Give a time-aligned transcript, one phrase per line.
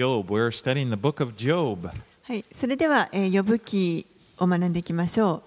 [0.00, 0.30] Job.
[0.30, 1.90] We're studying the book of Job.
[2.22, 4.06] はい、それでは、えー、呼ぶ記
[4.38, 5.42] を学んでいきましょ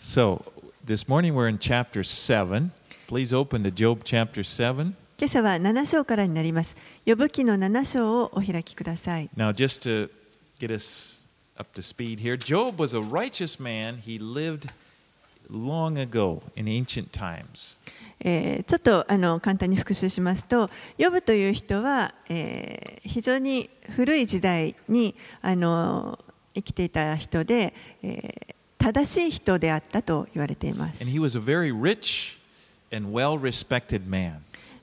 [0.00, 0.42] So,
[0.82, 2.70] this morning we're in chapter 7.
[3.06, 4.92] Please open to Job chapter 7.
[4.92, 4.94] う。
[5.18, 6.74] 今朝は7章からになります。
[7.04, 9.28] 呼ぶ記の7章をお開きください。
[9.36, 10.08] Now, just to
[10.58, 11.22] get us
[11.58, 13.98] up to speed here, Job was a righteous man.
[13.98, 14.70] He lived
[15.50, 17.76] long ago in ancient times.
[18.24, 26.18] え、ちょっとあの簡単に復習しますと、ヨブという人は、え、非常に古い時代にあの
[26.54, 31.04] 生きていた人で、え、正しい人であったと言われています。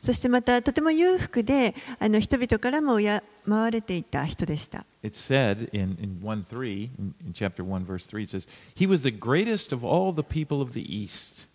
[0.02, 4.86] そしてまたとても裕福であの人々からも敬われていた人でした。
[5.04, 9.74] It said in, in, 3, in chapter 1, verse 3, it says, He was the greatest
[9.74, 11.48] of all the people of the East.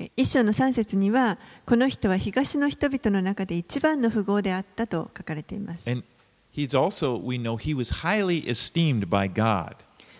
[0.00, 5.84] え一章の3節には、この人は東の人々の中で一番の富豪であったと書かれています。
[5.88, 7.20] Also.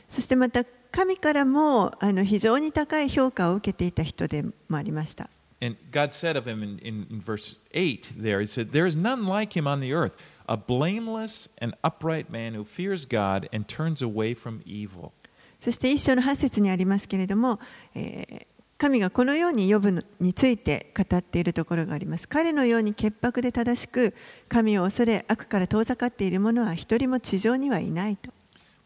[0.08, 5.30] そしてまた神からもあの非常に高い評価を受けていた人でもありました。
[5.62, 9.26] And God said of him in, in, in verse 8 there, He said, There is none
[9.26, 10.12] like him on the earth,
[10.46, 15.12] a blameless and upright man who fears God and turns away from evil.
[15.58, 17.58] そして一章の8節にありますけれども、
[17.94, 22.26] えー神がこのように呼ぶについて語っているところがあります。
[22.26, 24.14] 彼のように潔白で正しく
[24.48, 28.30] 神を恐れ悪から遠ざかっている者は一人も地上にはいないと。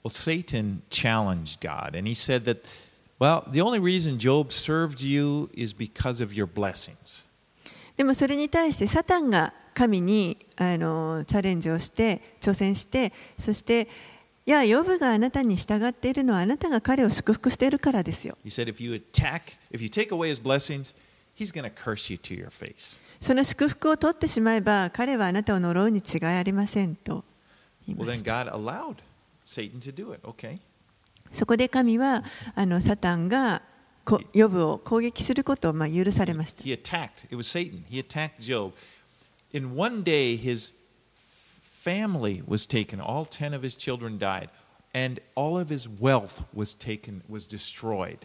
[0.02, 2.64] Well, Satan challenged God, and he said that,
[3.20, 7.28] well, the only reason Job served you is because of your blessings.
[7.96, 13.86] でもそれに対してサタンが神にあのチャレンジをして挑戦してそして
[14.46, 18.36] いや、ヨブがあなたに従っているのはあなたが彼を祝福しているからですよ。
[23.20, 27.24] その祝福を取ってしまえば彼はあなたを呪うに違いありませんと。
[31.32, 32.22] そこで神は
[32.54, 33.62] あのサタンが
[34.04, 36.62] こヨブを攻撃することをまあ許されました。
[41.84, 43.00] family was taken.
[43.00, 44.48] All ten of his children died.
[44.94, 48.18] And all of his wealth was taken, was destroyed.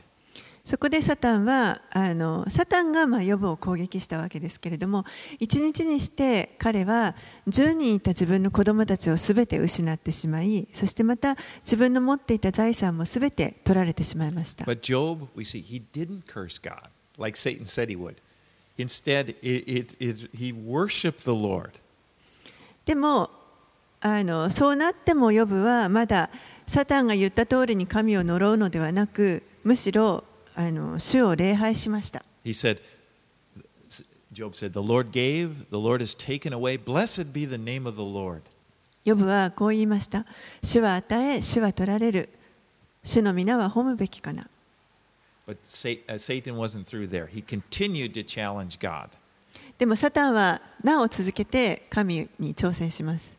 [0.63, 5.03] そこでサタンはあのサタンがまあ予防を攻撃したわけですけれども
[5.39, 7.15] 一日にして彼は
[7.47, 14.65] 10人いた自分の子供たちをすべて失ってしまいそしてまた自分の持っていた財産もすべて取られてしまいました
[22.85, 23.29] でも
[24.01, 26.29] あのそうなってもヨブはまだ
[26.67, 30.23] サタンが言った通りに神を呪うのではなくむしろ
[30.55, 32.79] あの主を礼拝しました He said,
[34.31, 36.77] Job said, The Lord gave, the Lord has taken away.
[36.77, 38.41] Blessed be the name of the Lord.
[39.03, 40.25] ヨブはこう言いました
[40.63, 42.29] 主は与え主は取られる
[43.03, 44.47] 主の皆は褒むべきかな
[45.47, 47.25] But Sa- uh, Satan wasn't through there.
[47.27, 49.09] He continued to challenge God.
[49.79, 53.37] でもサタンはなお続けて神に挑戦します。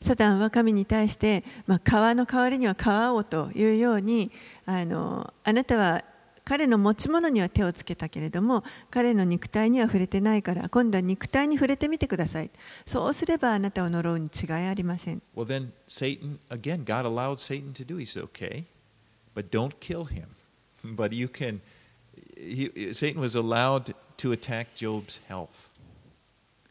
[0.00, 4.32] サタンは神に対して、まあ、川の代わりには川をというように
[4.64, 6.02] あ,のあなたは
[6.50, 12.50] 彼の持ち物には手をつけたけれども彼の肉体には触れてないから今度は肉体に触れてみてください
[12.84, 17.98] そうすればあなたを呪うに違いありません Well, then Satan, again, God allowed Satan to do.
[17.98, 18.64] He said, okay,
[19.32, 20.26] but don't kill him.
[20.82, 21.60] But you can,
[22.36, 25.69] he, Satan was allowed to attack Job's health.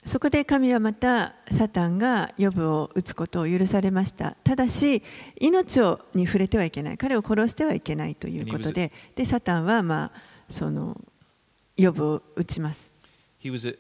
[0.10, 5.04] そこで神はまたサタンがヨブを撃つことを許されましたただし
[5.40, 10.12] 命をに触れてはいけない彼を殺してはいけないということででサタンはまあ
[10.50, 11.00] その
[11.78, 12.92] ヨブを撃ちます
[13.40, 13.78] He was uh,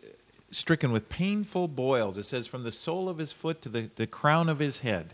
[0.51, 2.19] stricken with painful boils.
[2.19, 5.07] It says, from the sole of his foot to the, the crown of his head.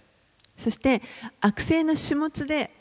[0.58, 1.02] そして
[1.40, 2.72] 悪性の種物で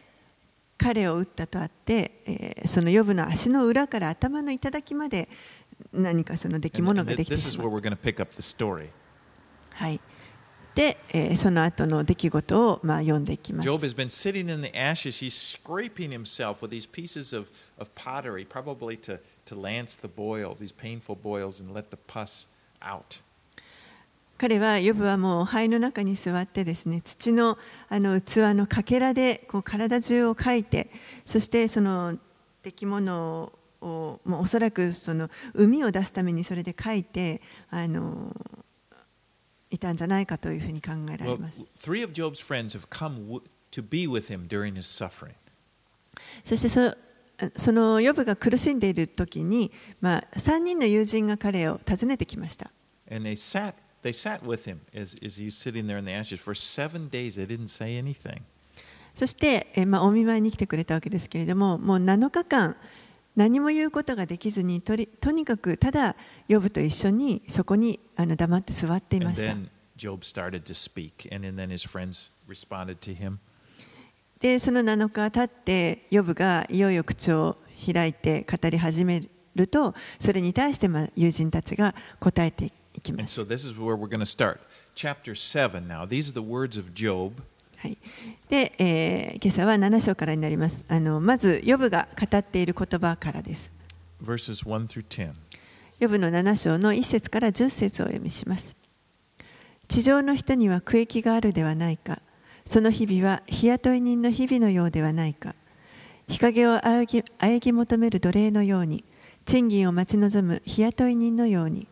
[0.77, 5.29] 彼を撃ったとあって、えーそのヨブの足の裏から頭の頂まで
[5.93, 7.71] 何かその出来物ができてしまう。
[7.71, 7.79] は
[9.91, 10.01] い、
[10.75, 13.69] で、えーその後の出来事をまあ読んでいきます。
[13.69, 15.25] Job has been sitting in the ashes.
[15.25, 20.59] He's scraping himself with these pieces of, of pottery, probably to, to lance the boils,
[20.59, 22.47] these painful boils, and let the pus
[22.83, 23.21] out.
[24.37, 27.57] 彼はヨブはもう灰の中に座ってですね土の
[27.89, 30.91] あの器のかけらでこう体中をかいて
[31.25, 32.19] そしてその
[32.65, 33.53] 出来物を
[33.85, 38.35] おそらくその海を出すためにそれで書いてあの
[39.71, 41.61] いたんじゃないかというふうに考えられます。
[46.45, 46.97] そしてそ,
[47.57, 52.71] そのヨブが苦しんでいるときに、まあ、3人の友人が彼を訪ねてきました。
[59.15, 62.77] そして、まあ、お見舞いに来てくれたわけですけれども、もう7日間、
[63.37, 64.95] 何も言うことができずにと,
[65.33, 66.15] にかくただ、
[66.47, 69.57] ヨブと一緒にそこにの黙って座っていました。
[74.39, 77.57] で、その7日経って、ヨブがいよいよ口を
[77.93, 79.23] 開いて語り始め
[79.55, 83.41] ると、それに対して友人たちが答えていきます。
[87.85, 87.99] はい、
[88.49, 90.87] で、えー今朝は7章からになります。
[90.89, 93.71] あのまず、ヨブが語っている言葉からです。
[94.23, 95.33] verses 1 through 10.
[96.01, 98.75] ヨブの7章の1節から10節をお読みします。
[99.87, 102.23] 地上の人には区域があるではないか。
[102.65, 105.55] その日々は日雇い人の日々のようではないか。
[106.27, 109.05] 日陰をあえぎあえぎ求める奴隷のように、
[109.45, 111.87] 賃金を待ち望む日雇い人のように。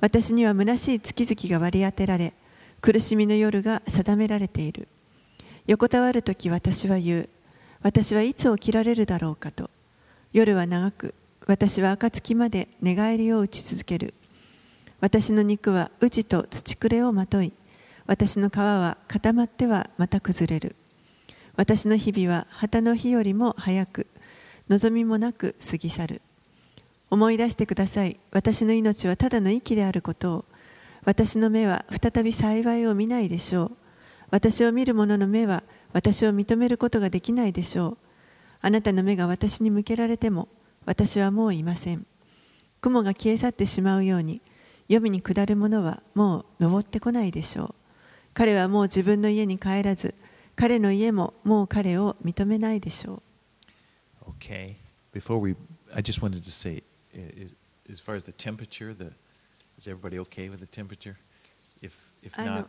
[0.00, 2.34] 私には虚しい月々が割り当てられ、
[2.80, 4.88] 苦しみの夜が定められている。
[5.66, 7.28] 横たわるとき私は言う。
[7.80, 9.70] 私はいつ起きられるだろうかと。
[10.32, 11.14] 夜は長く、
[11.46, 14.12] 私は暁まで寝返りを打ち続ける。
[15.00, 17.52] 私の肉は宇治と土くれをまとい、
[18.06, 20.76] 私の皮は固まってはまた崩れる。
[21.56, 24.06] 私の日々は旗の日よりも早く、
[24.68, 26.22] 望みもなく過ぎ去る。
[27.10, 28.18] 思い出してください。
[28.32, 30.44] 私の命はただの息であることを。
[31.04, 33.83] 私の目は再び幸いを見ないでしょう。
[34.30, 35.62] 私を見る者の目は
[35.92, 37.96] 私を認めることができないでしょう。
[38.60, 40.48] あなたの目が私に向けられても
[40.86, 42.06] 私はもういません。
[42.80, 44.40] 雲が消え去ってしまうように、
[44.88, 47.74] 黄泉に下る者はもう登ってこないでしょう。
[48.34, 50.14] 彼はもう自分の家に帰らず、
[50.56, 53.22] 彼の家ももう彼を認めないでしょう。
[54.38, 54.74] Okay.
[55.12, 55.54] Before we,
[55.94, 56.82] I just wanted to say,
[57.90, 59.12] as far as the temperature, the,
[59.78, 61.16] is everybody okay with the temperature?
[61.80, 61.92] If,
[62.22, 62.68] if not,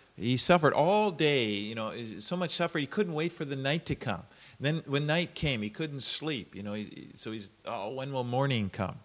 [0.20, 3.84] he suffered all day, you know, so much suffering, he couldn't wait for the night
[3.86, 4.22] to come.
[4.58, 8.24] Then when night came, he couldn't sleep, you know, he, so he's, oh, when will
[8.24, 8.96] morning come?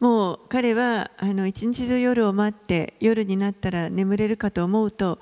[0.00, 5.20] もう彼はあの一日中夜を待って夜になったら眠れるかと思うと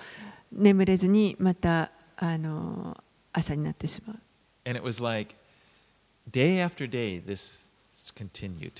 [0.50, 2.96] 眠れずにまたあの
[3.30, 4.18] 朝になってしまう。
[4.64, 5.34] And it was like
[6.30, 7.60] day after day, this
[8.14, 8.72] continued.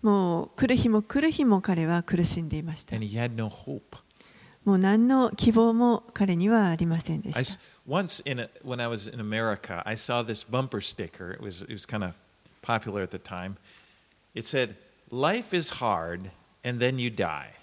[0.00, 2.96] もう来る日も来る日も彼は苦しんでいました。
[2.96, 3.82] And he had no hope.
[4.65, 7.59] もう何の希望も彼にはありませんでした。
[7.87, 11.31] once in a, when I was in America, I saw this bumper sticker.
[11.31, 12.13] It was, it was kind of
[12.61, 13.57] popular at the time.
[14.33, 14.75] It said,
[15.11, 16.31] Life is hard,
[16.63, 17.53] and then you die.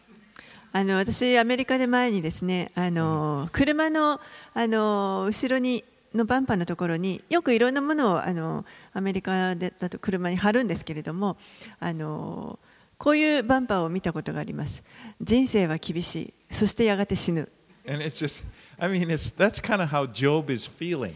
[0.72, 4.20] あの私、アメリカで前にですね、あの車の
[4.54, 5.82] あの後ろに
[6.14, 11.36] のバンパーのところによくいろんなものをあのアメリカでだと車に貼るんですけれども
[11.78, 12.58] あの
[12.98, 14.82] こういうバンパーを見たことがあります
[15.20, 17.48] 人生は厳しいそしてやがて死ぬ
[17.88, 18.42] And it's just,
[18.78, 21.12] I mean, it's, that's kind of how Job is feeling.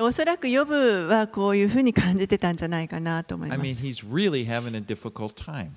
[0.00, 5.70] おそらくヨブはこういうふうに感じてたんじゃないかなと思い I ま mean, す he's really having a difficult time.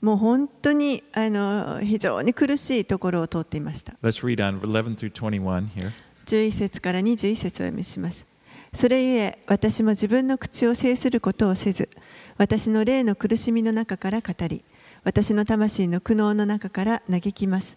[0.00, 5.92] もう本当にあの非常に苦しいところを通っていました Let's read on 11 through 21 here.
[6.26, 8.26] 11節から21節を読みします。
[8.72, 11.90] それゆえ私も自分の口を制することをせず、
[12.38, 14.64] 私の霊の苦しみの中から語り、
[15.04, 17.76] 私の魂の苦悩の中から嘆きます。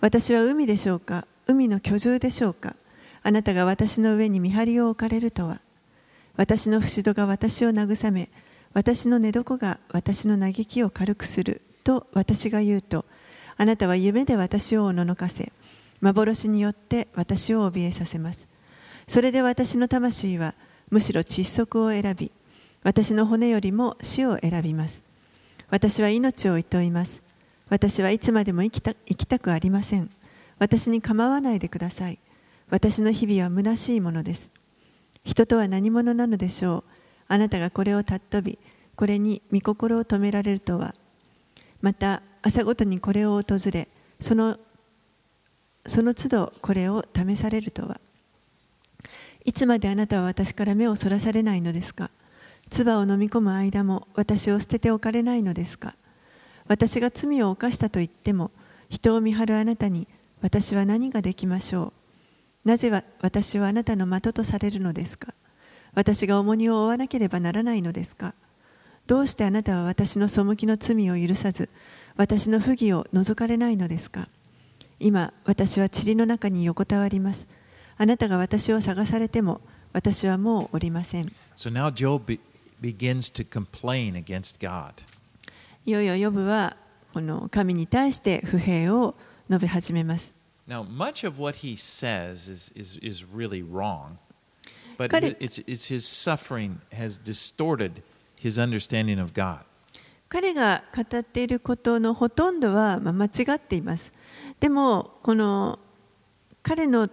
[0.00, 1.26] 私は海でしょうか？
[1.46, 2.74] 海の居住でしょうか？
[3.22, 5.60] あなたが私の上に見張りを置かれるとは。
[6.36, 8.30] 私の節度が私を慰め、
[8.72, 13.04] 私の寝床が私の嘆きを軽くすると私が言うと、
[13.58, 15.52] あなたは夢で私をおののかせ、
[16.00, 18.48] 幻によって私を怯えさせます。
[19.06, 20.54] それで私の魂は
[20.88, 22.30] むしろ窒息を選び、
[22.82, 25.02] 私の骨よりも死を選びます。
[25.68, 27.22] 私は命を厭います。
[27.70, 30.10] 私はいつまでも生きた生きたくありません。
[30.58, 32.18] 私に構わないでください。
[32.68, 34.50] 私の日々は虚しいものです。
[35.24, 36.84] 人とは何者なのでしょう。
[37.28, 38.58] あなたがこれを尊び、
[38.96, 40.94] これに御心を止められるとは。
[41.80, 43.88] また、朝ごとにこれを訪れ、
[44.20, 44.58] その
[45.86, 48.00] その都度これを試されるとは
[49.44, 52.10] いつまであなたは私から目をそらされないのですか
[52.70, 55.94] 唾を飲み込む間も私を捨てておかれないのですか
[56.70, 58.52] 私が罪を犯したと言っても
[58.90, 60.06] 人を見張るあなたに
[60.40, 61.92] 私は何ができましょ
[62.64, 62.68] う？
[62.68, 65.34] なぜ私はあなたの的とされるのですか？
[65.94, 68.34] 私が重荷を負わなければならないのですか？
[69.08, 71.68] どうしてあなたは私の背きの罪を許さず
[72.16, 74.28] 私の不義を除かれないのですか？
[75.00, 77.48] 今私は塵の中に横たわります。
[77.98, 79.60] あなたが私を探されても
[79.92, 81.32] 私はもうおりません。
[81.56, 82.38] So now Job
[82.80, 84.92] begins to complain against God.
[85.86, 86.76] いよいよヨブは
[87.12, 89.14] この神に対して不平を
[89.48, 90.34] 述べ始めます
[90.68, 94.18] Now, much of what he says is, is, is really wrong,
[94.96, 98.02] but But it, it- it's, it's his suffering has distorted
[98.36, 99.60] his understanding of God.
[100.28, 104.12] 彼が語っていることのほとんどはまあ間違っています
[104.60, 105.80] でもこの
[106.62, 107.08] 彼の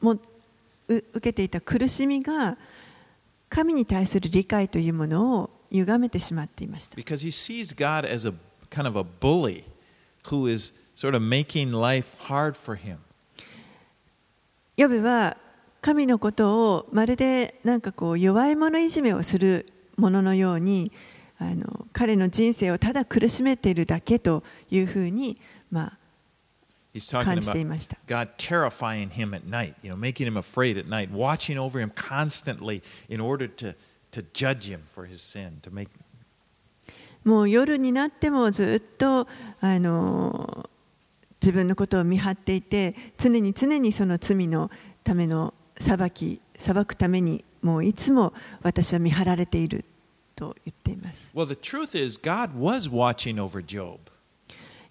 [0.00, 0.20] もう
[0.88, 2.58] 受けていた苦しみが
[3.48, 5.50] 神に対する理解というものを
[5.82, 8.34] 歪めてしまっていました Because he sees God as a
[8.70, 9.64] kind of a bully
[10.28, 12.96] who is sort of making life hard for him.
[14.76, 15.36] ヨブは
[15.80, 19.66] 神のことをまるでなんかこう弱い者いじめをする
[19.96, 20.92] もののように
[21.38, 25.38] あの彼の人生をただ苦しめているだけというふうに、
[25.70, 25.98] まあ、
[27.22, 27.98] 感じていました。
[28.06, 32.82] God terrifying him at night, you know, making him afraid at night, watching over him constantly
[33.08, 33.74] in order to,
[34.16, 35.88] to judge him for his sin, to make
[37.24, 39.26] もう夜になってもずっと
[39.60, 40.70] あの
[41.42, 44.70] 自分のことを見張っていて常に常にその罪の
[45.02, 48.32] ための裁き裁くためにもういつも
[48.62, 49.84] 私は見張られている
[50.36, 53.98] と言っています Well, the truth is, God was watching over Job.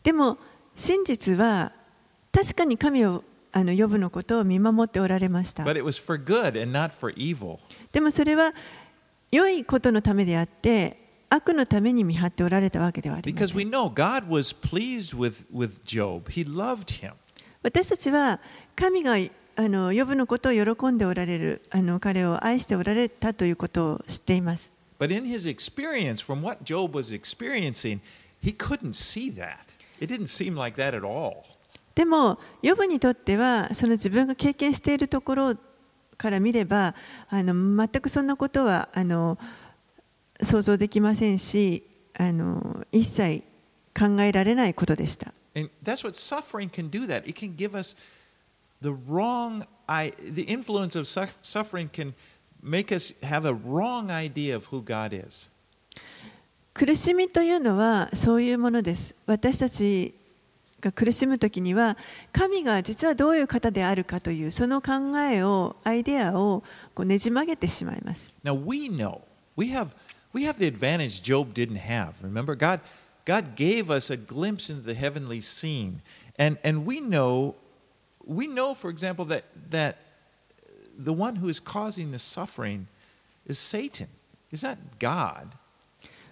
[0.04, 0.38] でも
[0.76, 1.72] 真実は
[2.34, 7.60] 確かに神をあの呼ぶのことを見守っておられました But it was for good and not for evil.
[7.94, 8.54] でもそれは
[9.32, 13.18] 良いことのためであって悪のために見張っておられたわけでは
[17.64, 18.40] 私たちは
[18.76, 19.14] 神が
[19.58, 24.72] あの呼ぶのことを喜んでおられるあの彼を愛しておられたということを知っています。
[31.96, 35.56] でも、ヨぶにとっては、その自分が経験しているところ
[36.18, 36.96] から見れば
[37.30, 39.38] あの全くそんなことはあの
[40.42, 41.84] 想像できませんし
[42.18, 43.44] あの一切
[43.98, 45.34] 考えられないことでした。
[56.74, 59.16] 苦しみというのはそういうものです。
[59.26, 60.14] 私たち
[60.86, 61.98] が苦しむ時には
[62.32, 66.64] 神が実はどういう方であるかというその考えをアイデアを
[66.94, 69.22] こうねじ曲げてしまいます Now we know
[69.58, 69.90] we have
[70.34, 72.14] we have the advantage Job didn't have.
[72.22, 72.82] Remember, God
[73.26, 76.02] God gave us a glimpse into the heavenly scene,
[76.38, 77.56] and and we know
[78.28, 79.98] we know, for example, that that
[80.98, 82.88] the one who is causing the suffering
[83.48, 84.08] is Satan.
[84.52, 85.48] Is not God.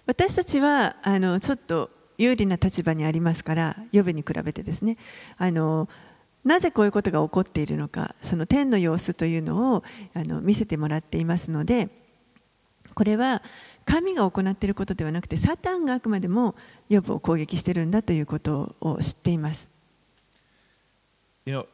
[0.06, 4.96] 私たちはあのちょっと有利な立場にありますから呼ぶに比べてですね
[5.36, 5.88] あの
[6.44, 9.82] なぜこういうことが起こっているのかその天の様子というのを
[10.14, 11.88] あの見せてもらっていますので
[12.94, 13.42] これは
[13.86, 16.54] 神が行っていることではなくてサタンがあくまでも
[16.88, 19.68] 呼ぶを攻撃しているんだということを知っています
[21.46, 21.66] You know,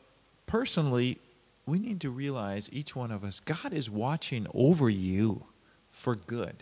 [0.49, 1.19] personally,
[1.65, 5.43] we need to realize each one of us, God is watching over you
[5.93, 6.55] for good.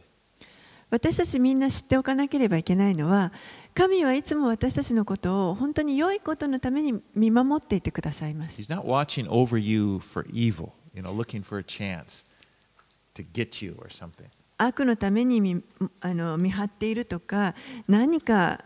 [0.91, 3.33] 私たちみんな知っておかなければいけないのは
[3.79, 12.27] 神はいつも私たちのことを本当に良いことのために見守っていてくださいます He's not watching over you for evil, you know, looking for a chance
[13.15, 14.27] to get you or something.
[14.57, 15.63] 悪のために見
[16.01, 17.55] あの見張っているとか
[17.87, 18.65] 何か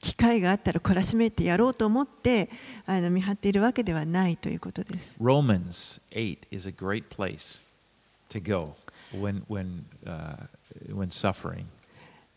[0.00, 2.50] 機会があったら懲らしめてやろうと思って
[2.86, 5.14] あの見張っているわけではないということです。
[5.20, 7.62] Romans 8 is a great place
[8.28, 8.74] to go
[9.12, 10.48] when, when, uh,
[10.92, 11.66] when suffering.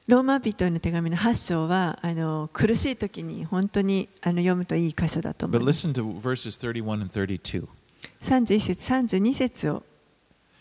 [0.06, 5.88] ローマ人への手紙の8章はあの苦しい時に本当にあの読むといい箇所だと思います。
[5.88, 7.66] listen to verses 31 and 32.
[8.22, 9.82] 31節、32節を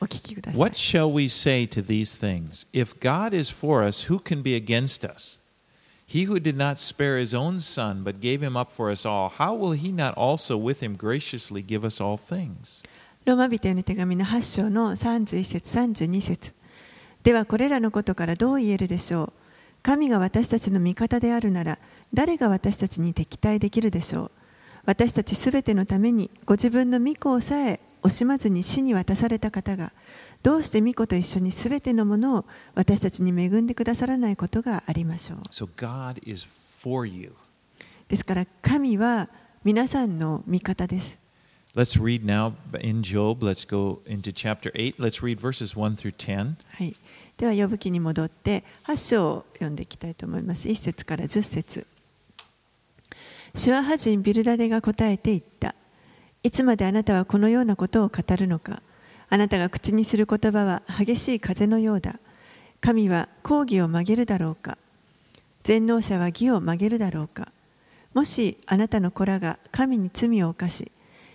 [0.00, 0.76] お聞きください What。
[0.76, 2.68] shall we say to these things?
[2.72, 5.40] If God is for us, who can be against us?
[6.06, 9.28] He who did not spare his own son, but gave him up for us all,
[9.38, 12.84] how will he not also with him graciously give us all things?
[13.24, 16.52] ローマ人への手紙の8章の31節32節
[17.22, 19.32] ではこれらのことからどう言えるでしょう？
[19.82, 21.78] 神が私たちの味方であるなら
[22.14, 24.30] 誰が私たちに敵対できるでしょう？
[24.84, 29.92] 私たちすべてのためにご自分の御子をさえ惜しまずに死に渡された方が
[30.42, 36.44] どうして御子と一緒にすべてのものを私たちに恵んでくださらないことがありましょう So God is
[36.82, 37.32] for you.
[38.08, 39.28] ですから神は
[39.62, 41.16] 皆さんの味方です
[41.74, 42.52] Let's read now
[42.82, 43.38] in Job.
[43.38, 44.96] Let's go into chapter 8.
[44.98, 46.56] Let's read verses 1 through 10.
[46.68, 46.94] はい、
[47.42, 50.68] では、呼ぶ記に戻って8章を読んでいきたいと思います。
[50.68, 51.88] 1節から10節
[53.56, 55.74] シュアハ人ビルダデが答えて言った。
[56.44, 58.80] いつまであなたはこのようなことを語るのか。
[59.28, 62.20] あなたが口にする言葉は激しい風のようだ。
[62.80, 64.78] 神は抗議を曲げるだろうか。
[65.64, 67.48] 全能者は義を曲げるだろうか。
[68.14, 70.92] もしあなたの子らが神に罪を犯し、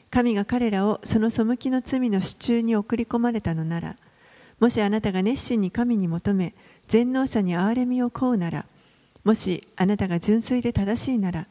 [0.10, 3.98] 神が彼らをその背きの罪の支柱に送り込まれたのなら、
[4.60, 6.54] もしあなたが熱心に神に求め、
[6.88, 8.66] 全能者に憐れみを請うなら、
[9.24, 11.48] もしあなたが純粋で正しいなら、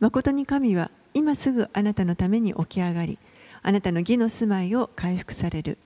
[0.00, 3.18] 誠に神は今すぐあなたのために起き上がり、
[3.62, 5.76] あなたの義の住まいを回復される。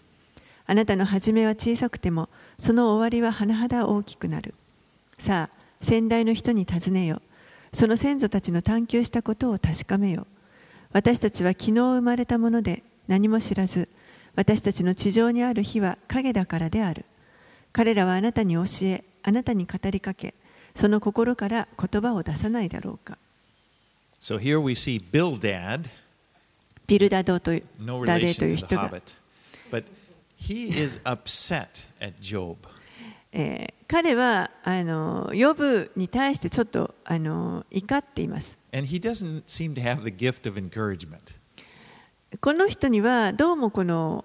[0.66, 4.54] あなたの始めは小さくても、その終わりは甚だ大きくなる。
[5.18, 7.20] さあ、先代の人に尋ねよ。
[7.72, 10.26] その先祖たちの探求したことを確かめよ。
[10.92, 13.88] 私たちは昨日生まれたもので何も知らず、
[14.36, 17.04] 私たちの地上にある日は影だからである。
[17.72, 20.34] 彼らはあなたに教え、あなたに語りかけ、
[20.74, 23.18] その心から言葉を出さないだろうか。
[24.20, 25.88] So here we see Bildad,
[26.86, 27.64] ビルダドという,
[28.06, 28.90] ダデという人が。
[29.70, 29.84] But
[30.38, 30.68] he
[32.20, 32.56] Yob、
[33.86, 38.58] 彼はあのヨブに対してちょっとあの怒っています。
[42.38, 44.24] この人にはどうもこの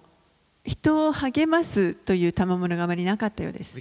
[0.64, 3.76] 人を励ますという賜物があまりなかったようです。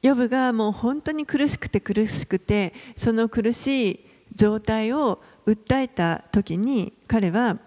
[0.00, 4.00] ヨブがもう本当に苦しくて苦しくて、その苦しい
[4.34, 7.58] 状態を訴えた時に彼は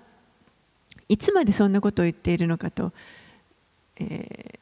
[1.07, 2.91] いつまでそんなことを言っているのかと。
[3.99, 4.59] えー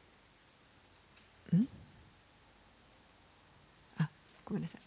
[4.48, 4.78] ごめんなさ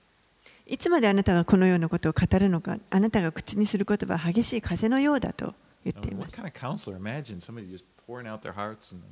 [0.67, 5.53] いいつまであなたはこのようなことを語るのかあなたが口にする言葉は激しい風のようだと
[5.85, 6.97] 言っていま what す kind of counselor?
[6.97, 9.03] Imagine somebody just pouring out their hearts and,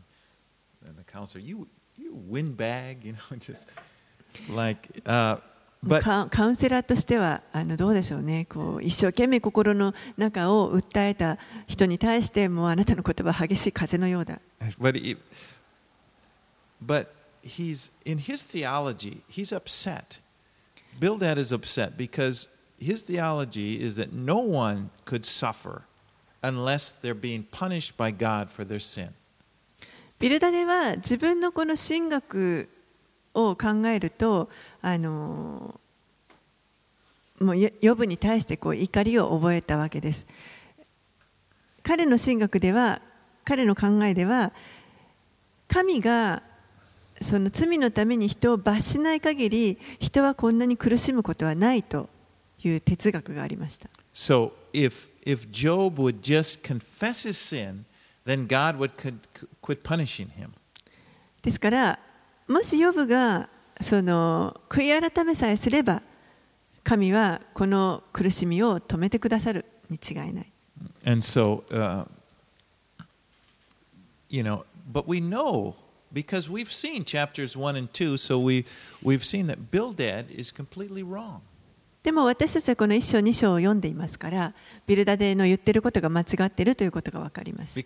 [0.88, 3.68] and the counselor, you, you windbag, you know, just
[4.50, 5.38] like, uh,
[6.02, 14.40] カウンセラーとしてはあのどうでしょうねこう一生懸命心の中を訴えた人に対してもうあなたの言葉は激しい風のようだ
[14.78, 15.18] but he,
[16.86, 17.08] but
[17.46, 20.20] he's in his theology he's upset
[20.98, 22.48] bildad is upset because
[22.80, 25.84] his theology is that no one could suffer
[26.42, 29.10] unless they're being punished by god for their sin
[30.20, 32.70] ビルダデは自分のこの神学
[33.34, 34.50] を考えると
[34.82, 35.80] あの
[37.40, 40.26] もうよヨブに対してこう怒りを覚えたわけです
[41.84, 43.02] 彼の神学では
[43.46, 44.52] 彼の考えでは
[45.70, 46.44] 神が
[47.22, 52.10] その罪のために人を罰しない限り人はこんなに苦しむことはないと
[52.64, 57.84] いう哲学がありました so if if job would just confess his sin
[58.26, 58.92] then god would
[59.62, 60.50] quit punishing him
[61.42, 62.00] ですから
[62.48, 63.50] もしヨブが
[63.82, 66.02] その悔い改めさえすれば
[66.84, 70.52] 神はこの苦しみを止めてくださるに違いない
[71.06, 72.06] And so, uh,
[74.30, 75.76] you know, but we know
[76.14, 78.66] because we've seen chapters one and two, so we
[79.04, 81.42] we've seen that Bildad is completely wrong.
[82.02, 84.54] でも私たちはこの1章2章を読んでいますから
[84.88, 87.78] ビルダデの言ってることが間違っているということが分かります.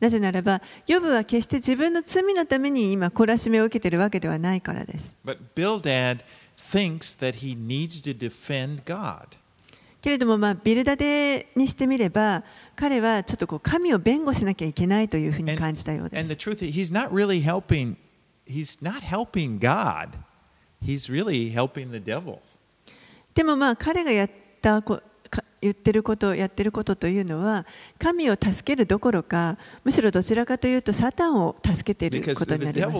[0.00, 5.14] なぜならばヨブは決して自分の罪のために今懲らしめを受けているわけではないからです.
[10.02, 12.42] けれどもまあビルダデにしてみれば
[12.76, 16.18] 彼はちょっとこう神を弁護しなきゃいけないというふうに感じたようで。
[23.44, 24.30] もまあ彼がやっ
[24.60, 25.00] たこ
[25.62, 27.64] 言ってること、やってることというのは
[27.96, 32.92] 神を助けるどころか、むしろどちらかというとサタンを助けてることになります。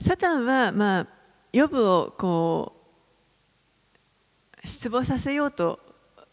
[0.00, 1.17] サタンはまあ
[1.52, 2.72] ヨブをこ
[4.64, 5.80] う失望させようと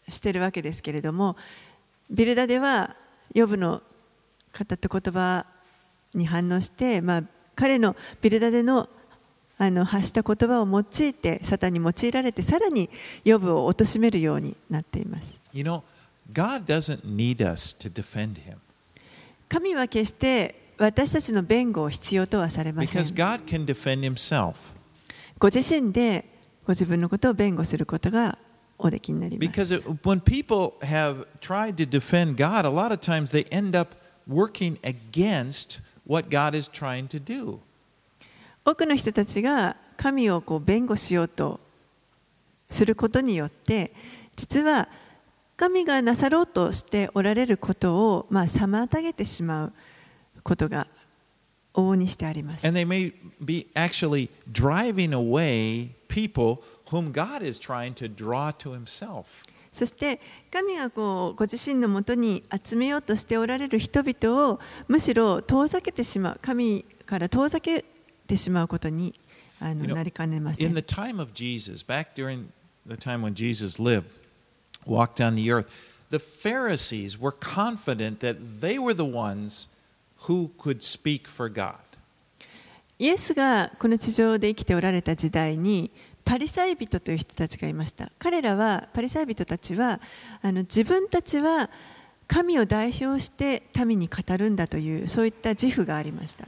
[0.08, 1.36] してるわけですけれども
[2.10, 2.94] ビルダでは
[3.34, 3.82] ヨブの
[4.56, 5.46] 語った言葉
[6.14, 7.22] に反応して、まあ、
[7.54, 8.88] 彼のビルダでの
[9.58, 12.90] あの発した言葉を用いてサタンに用いられてさらに
[13.24, 15.40] ヨブを貶めるようになっています。
[15.54, 15.82] You know,
[16.30, 18.56] God doesn't need us to defend him.
[19.48, 23.02] 神は決して私たちの弁護を必要とはされません。
[23.02, 24.56] Because God can defend himself.
[25.38, 26.24] ご自身で
[26.64, 28.38] ご自分のことを弁護することが
[28.78, 29.46] おできになります。
[38.64, 41.60] 多くの人たちが神をこう弁護しようと
[42.70, 43.92] することによって
[44.34, 44.88] 実は
[45.56, 49.72] 神がなさろうとしておられることをまあ妨げてしまう
[50.42, 50.86] ことが
[51.76, 52.66] 往々にしてあります。
[52.66, 59.24] And they may be actually driving away people whom God is trying to draw to himself.
[59.72, 67.84] そして神がこうご自身のもとに集めようとしておられる人々をむしろ遠ざけてしまう神から遠ざけ
[68.26, 69.14] てしまうことに
[69.60, 70.80] あのなりかねませ In ん the。
[70.82, 72.46] time of Jesus, back during
[72.86, 74.06] the time when Jesus lived,
[74.86, 75.66] walked on the earth,
[76.10, 79.68] the Pharisees were confident that they were the ones
[80.22, 81.74] who could speak for God.
[82.98, 85.90] イエスがこの地上で生きておられた時代に
[86.24, 88.10] パリサイ人という人たちがいました。
[88.18, 90.00] 彼らはパリサイ人たちは
[90.42, 91.70] あの自分たちは
[92.26, 96.46] 神を代表して民に語るんだというそういった自負がありました。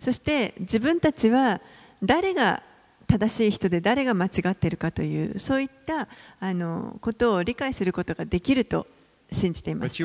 [0.00, 1.60] そして自分たちは
[2.02, 2.62] 誰が
[3.10, 6.06] 正しい人で誰が間違っているかというそういった
[6.38, 8.86] あのことを理解することができると
[9.32, 9.96] 信じています.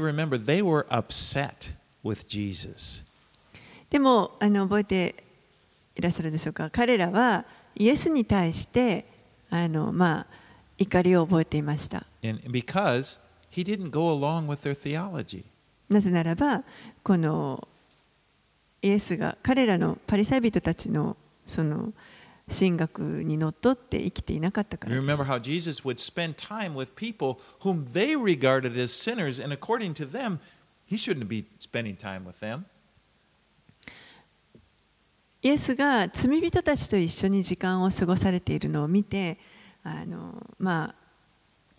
[3.91, 5.15] でもあの覚えて
[5.95, 6.71] いらっしゃるでしょうか？
[6.71, 9.05] 彼らはイエスに対して
[9.51, 10.27] あの、まあ、
[10.79, 12.05] 怒りを覚えていました.
[15.89, 16.63] なぜならば
[17.03, 17.67] この
[18.81, 21.15] イエスが彼らのパリサイ人たちの
[21.45, 21.93] その
[22.47, 29.93] 神学にのっとって生きていなかったから remember how Jesus would spend time with people whom they regarded as sinners, and according
[29.93, 30.39] to them,
[30.87, 32.65] he shouldn't be spending time with them.
[35.41, 39.37] イエスが罪人たちと一緒に時間を過ごされているのを見て
[39.83, 40.95] あの、まあ、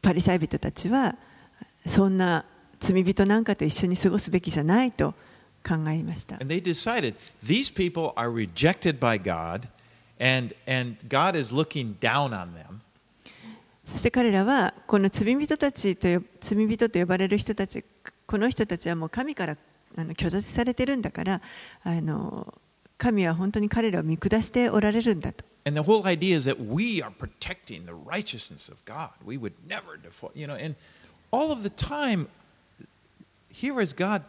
[0.00, 1.16] パリサイ人たちは
[1.84, 2.44] そんな
[2.78, 5.14] 罪人なんかと一緒に過ごすべきじゃないと
[5.66, 6.36] 考えました。
[6.36, 9.62] And they decided these people are rejected by God,
[10.19, 12.81] and, and God is looking down on them.
[13.83, 17.83] そして彼らはこの罪人たちとよ罪人と呼ばれる人たち
[18.25, 19.57] この人たちはもう神から
[19.97, 21.41] あの拒絶されてるんだから
[21.83, 22.53] あの
[22.97, 29.11] 神は本当に彼らを見下しておられるんだと And the whole idea is that we are protecting the righteousness of God.
[29.23, 30.75] We would never default, you know, and
[31.31, 32.27] all of the time,
[33.49, 34.23] here is God,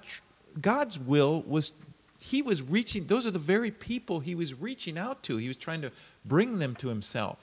[0.61, 1.73] God's will was,
[2.32, 5.38] He was reaching, those are the very people He was reaching out to.
[5.38, 5.92] He was trying to
[6.26, 7.38] bring them to Himself.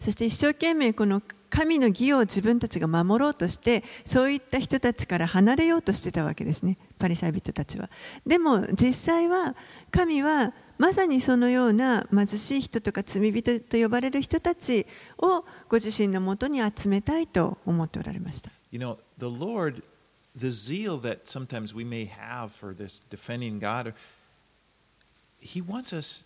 [0.00, 7.88] そして一生懸命この神の義を自分たちが守ろうとしてそういった人たちから離れようとしてたわけですねパリサイ人たちは
[8.26, 9.54] でも実際は
[9.90, 14.86] 神はまさにそのような貧しい人とか罪人と呼ばれる人たち
[15.18, 19.82] をご自身のもとに集めたいと思っておられました You know, the Lord,
[20.38, 23.94] the zeal that sometimes we may have for this defending God,
[25.46, 26.24] He wants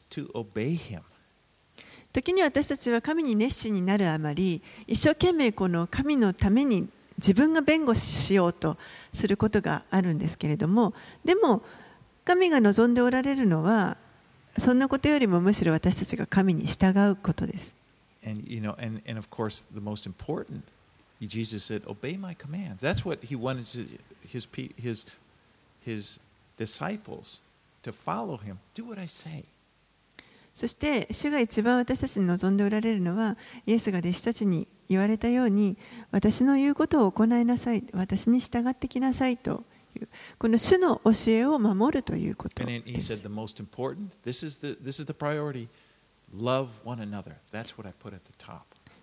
[2.12, 8.76] 時に私たちは神に熱心になるあまり、一生懸命この神のために自分が弁護しようと
[9.12, 11.62] することがあるんですけれども、でも
[12.24, 13.96] 神が望んでおられるのは、
[14.58, 17.74] そんなことよりもむしろ私たちが神に従うことです。
[25.82, 26.20] His
[26.58, 27.40] disciples
[30.54, 35.78] そして、主が一番私たちに望んでおられるのは、イエスが弟子たちに言われたように、
[36.10, 39.64] 私の言うことを行いなさい、私に従ってきなさいと
[39.98, 40.08] いう。
[40.38, 42.68] この主の教えを守るということです。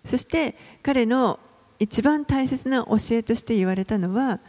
[0.04, 1.38] そして彼の
[1.78, 4.40] 一番大切な教えとして言われたのは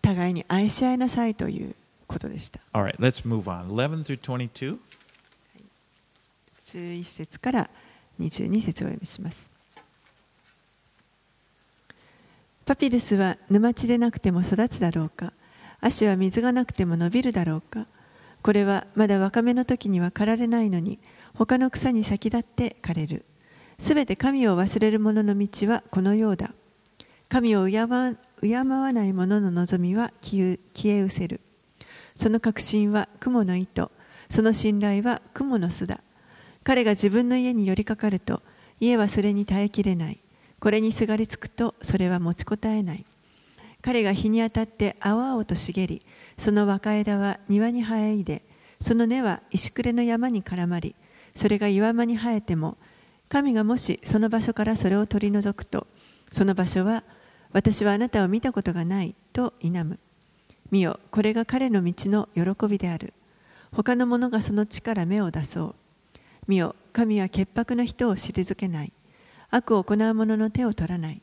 [0.00, 1.74] 互いに愛し合いなさいという
[2.08, 2.60] ことでした。
[2.72, 3.68] All right, let's move on.
[3.68, 4.78] 11 through 22.
[6.66, 7.70] 11節から
[8.18, 9.58] 22節をお読みします。
[12.68, 15.32] パピルスは沼地でなくても育つだろうか
[15.80, 17.86] 足は水がなくても伸びるだろうか
[18.42, 20.98] これはまだ若めの時には刈られないのに
[21.34, 23.24] 他の草に先立って枯れる
[23.78, 26.52] すべて神を忘れる者の道はこのようだ
[27.30, 31.40] 神を敬わ敬わない者の望みは消え失せる
[32.18, 33.92] その確信は雲の糸。
[34.28, 36.00] その信頼は雲の巣だ。
[36.64, 38.42] 彼が自分の家に寄りかかると
[38.80, 40.18] 家はそれに耐えきれない。
[40.58, 43.06] これにすがりつくとそれは持ちこたえない。
[43.82, 46.02] 彼が日に当たって青々と茂り
[46.36, 48.42] その若枝は庭に生えいで
[48.80, 50.96] その根は石暮れの山に絡まり
[51.36, 52.76] それが岩間に生えても
[53.28, 55.86] 神がもしその場所からそれを取り除くと
[56.32, 57.04] その場所は
[57.52, 60.00] 私はあなたを見たことがないと否む。
[60.70, 63.14] 見よこれが彼の道の喜びである。
[63.72, 65.74] 他の者がその地から目を出そう。
[66.46, 68.92] 見よ神は潔白の人を退けない。
[69.50, 71.20] 悪を行う者の手を取らない。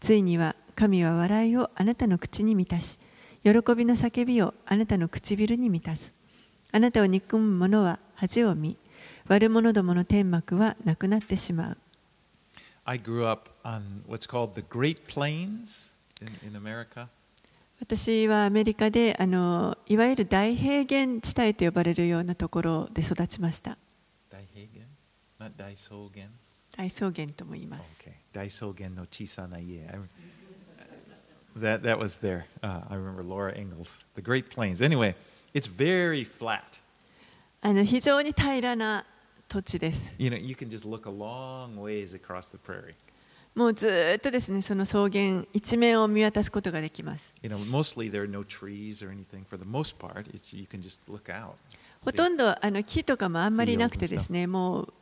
[0.00, 2.98] ついには神は笑いをあなたの口に満たし
[3.42, 6.12] 喜びの叫びをあなたの唇に満たす。
[6.72, 8.76] あなたを憎む者は恥を見
[9.28, 11.78] 悪者どもの天幕はなくなってしまう。
[12.84, 17.08] I grew up on what's called the Great Plains in, in America.
[17.84, 23.76] 私はアメリカであのいわゆる大平原地帯と呼ばれるようなところで育ちました。
[24.32, 24.86] Daihagen?
[25.38, 26.28] Not Daisogen?
[26.74, 28.02] 大草原とも言います。
[28.02, 28.12] Okay.
[28.32, 29.82] Daisogen no chisana ie.
[29.86, 29.98] I,
[31.60, 32.46] that, that was there.
[32.62, 33.98] Uh, I remember Laura Ingalls.
[34.14, 34.80] The Great Plains.
[34.80, 35.14] Anyway,
[35.52, 36.62] it's very flat.
[37.60, 39.04] あの非常に平らな
[39.46, 40.14] 土地です。
[40.16, 42.94] You know, you can just look a long ways across the prairie.
[43.54, 47.32] もうずーっとですね、その草原一面を見渡すことができます。
[47.40, 49.44] You know, mostly there are no trees or anything.
[49.44, 51.52] For the most part, it's you can just look out.
[52.00, 54.92] ほとんどあの木とかもあんまりなくてですね、もう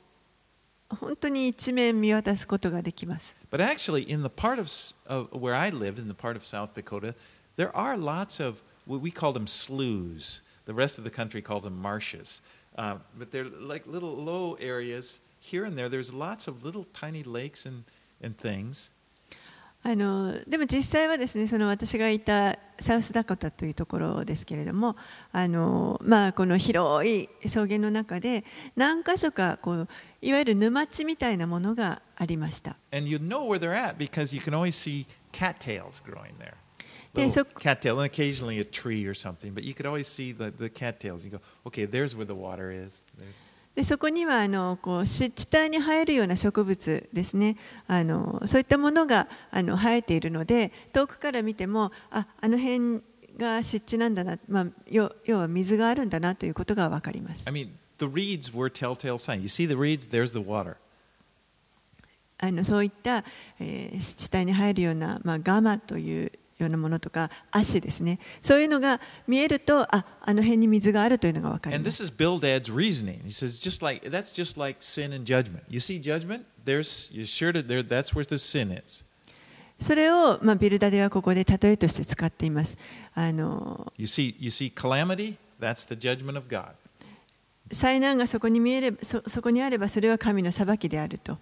[1.01, 3.35] 本当に一面見渡すことができます。
[3.51, 7.15] But actually, in the part of where I lived, in the part of South Dakota,
[7.57, 10.43] there are lots of what we call them sloughs.
[10.67, 12.43] The rest of the country calls them marshes.
[12.77, 15.89] Uh, but they're like little low areas here and there.
[15.89, 17.85] There's lots of little tiny lakes and,
[18.23, 18.91] and things.
[19.85, 24.97] あのでも実際はですねその私がいたサウスダコタというところですけれども
[25.33, 28.45] あの、まあ、この広い草原の中で
[28.77, 29.89] 何箇所かこう
[30.21, 32.77] いわゆる沼地みたいなものがありました。
[32.93, 36.53] And you know where they're at because you can always see cattails growing there.
[37.15, 40.51] Little so- cattail, and occasionally a tree or something, but you could always see the,
[40.51, 41.25] the cattails.
[41.25, 43.03] You go, okay, there's where the water is.
[43.17, 43.35] There's,
[43.75, 47.57] でそこにはあのこう湿地帯に生えるような植物ですね
[47.87, 53.03] あのそういったものがあの生えているので遠くから見てもああの辺
[53.39, 57.49] が湿地なんだな、まあ、要要は水があるんだなということが分かります。
[57.49, 59.41] I mean, the reeds were telltale sign.
[59.41, 60.77] You see the reeds, there's the water.
[62.39, 63.25] あのそういった、
[63.61, 66.33] えー湿地帯に入るような、まあ、ガマという
[66.65, 73.21] ようなものとか足ですねそういうのが見えるとああの辺に水があるというのが分かり And ま this す is Bildad's reasoning.
[73.25, 75.63] He says, just like that's just like sin and judgment.
[75.69, 77.83] You see judgment, there's you're sure to there.
[77.83, 79.05] That's where the sin is.
[79.81, 82.79] それを、まあ、ビルダではここで例えとして使っています
[83.15, 85.37] あの You see, you see calamity.
[85.61, 86.75] That's the judgment of God.
[87.73, 91.39] 災難がそこに見えればそそこにあればそれは神の裁きであると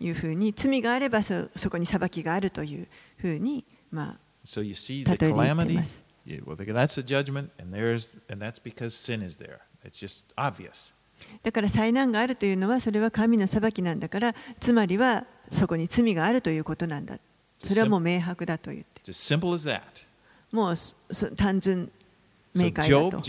[0.00, 5.78] いうふうに罪があればそそこに裁きがあるというふうに、まあ、So you see the calamity.
[6.26, 9.60] Yeah, well, that's the judgment, and there's and that's because sin is there.
[9.84, 10.94] It's just obvious.
[11.42, 17.18] だから災難があるというのはそれは神の裁きなんだからつまりはそこに罪があるということなんだ
[17.58, 19.02] それはもう明白だと言って.
[20.52, 20.74] もう
[21.36, 21.90] 単純
[22.54, 23.22] 明快だと.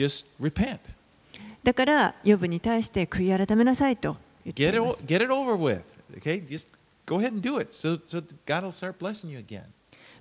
[1.64, 5.82] だからヨブに対して悔い改めなさいと言って Get い it, ます get it over with.
[6.18, 6.68] Okay, just
[7.06, 7.74] go ahead and do it.
[7.74, 9.64] So, so God will start blessing you again.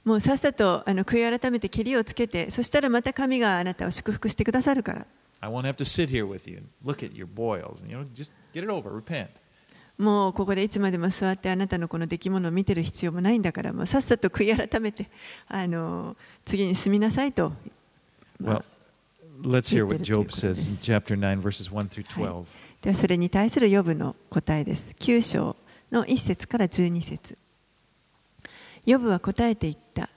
[0.05, 5.07] もうさっさとあの悔い改めてけりをつけてそしたらまた神があなたを祝福してくださるから
[5.41, 7.83] I won't have to sit here with you and look at your boils.
[7.87, 8.91] You know, just get it over.
[8.91, 9.29] Repent.
[9.99, 15.11] もうここでいつまでも座ってあなたのこの出来物を見てる必要もないんだからもうさっさと悔い改めて
[15.47, 17.53] あの次に進みなさいと、
[18.39, 18.65] まあ
[19.43, 22.45] Well, let's hear what Job says in chapter 9, verses 1 through 12.
[22.83, 25.57] ではそれに対するヨブの答えです9章
[25.93, 27.37] の1節から12節
[28.87, 30.09] ヨブは答えて言った。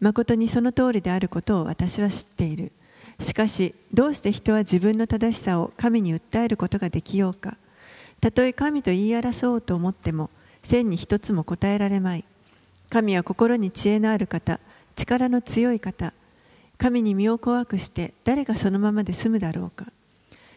[0.00, 2.72] 誠にその通りであることを私は知っている。
[3.20, 7.56] しかしどうして人は自分の正しさを神に訴えることができようか。
[8.20, 10.30] たとえ神と言い争おうと思っても
[10.62, 12.24] 千に一つも答えられまい。
[12.90, 14.60] 神は心に知恵のある方
[14.96, 16.12] 力の強い方。
[16.78, 19.86] 神に身を怖くして誰がそのままで済むだろうか。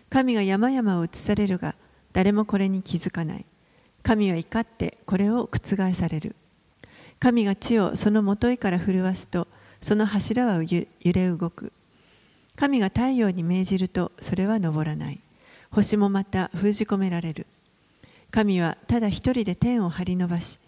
[0.10, 1.76] 神が山々を移されるが
[2.14, 3.46] 誰もこれに気づかない。
[4.02, 6.36] 神は怒ってこれを覆される。
[7.26, 9.48] 神が地をそのもといから震わすと
[9.82, 11.74] その柱は揺れ動く
[12.56, 15.20] 神が太陽に命じるとそれは昇らない
[15.72, 17.48] 星もまた封じ込められる
[18.30, 20.60] 神はただ一人で天を張り伸ばし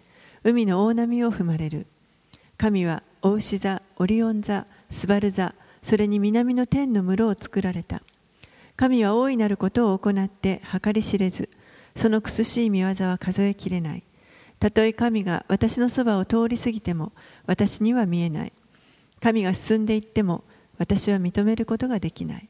[0.44, 1.86] 海の大波を踏まれる
[2.58, 8.02] 神はお牛座オリオン座スバル座それに南の天の室を作られた。
[8.76, 11.48] 神は大いなることを行って計り知れず、
[11.96, 14.04] その苦しい見業は数えきれない。
[14.60, 17.12] たとえ神が私のそばを通り過ぎても
[17.46, 18.54] 私には見えない。
[19.22, 20.44] 神が進んでいっても
[20.78, 22.48] 私は認めることができない。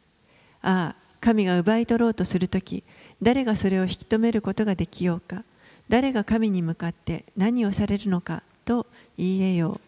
[0.61, 2.83] ああ、神が奪い取ろうとするとき、
[3.21, 5.43] 誰がそれを引き止めることができようか。
[5.89, 8.85] 誰が神に向かって何をされるのかと
[9.17, 9.81] 言い得よう。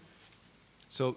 [0.89, 1.15] So,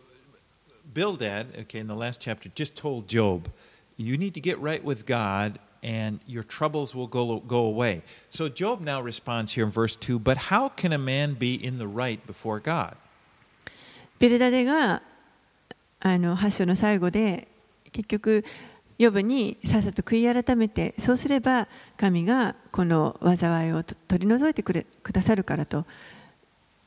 [0.92, 3.48] Bildad, okay, in the last chapter, just told Job,
[3.96, 8.02] you need to get right with God and your troubles will go, go away.
[8.30, 11.78] So, Job now responds here in verse 2 But how can a man be in
[11.78, 12.96] the right before God?
[14.18, 15.02] ベルダデが
[15.98, 17.48] あの8章の最後で
[17.90, 18.44] 結局
[18.98, 21.66] ヨブにさっさと悔い改めてそうすれば
[21.96, 25.84] 神がこの災いを取り除いてくれくださるからと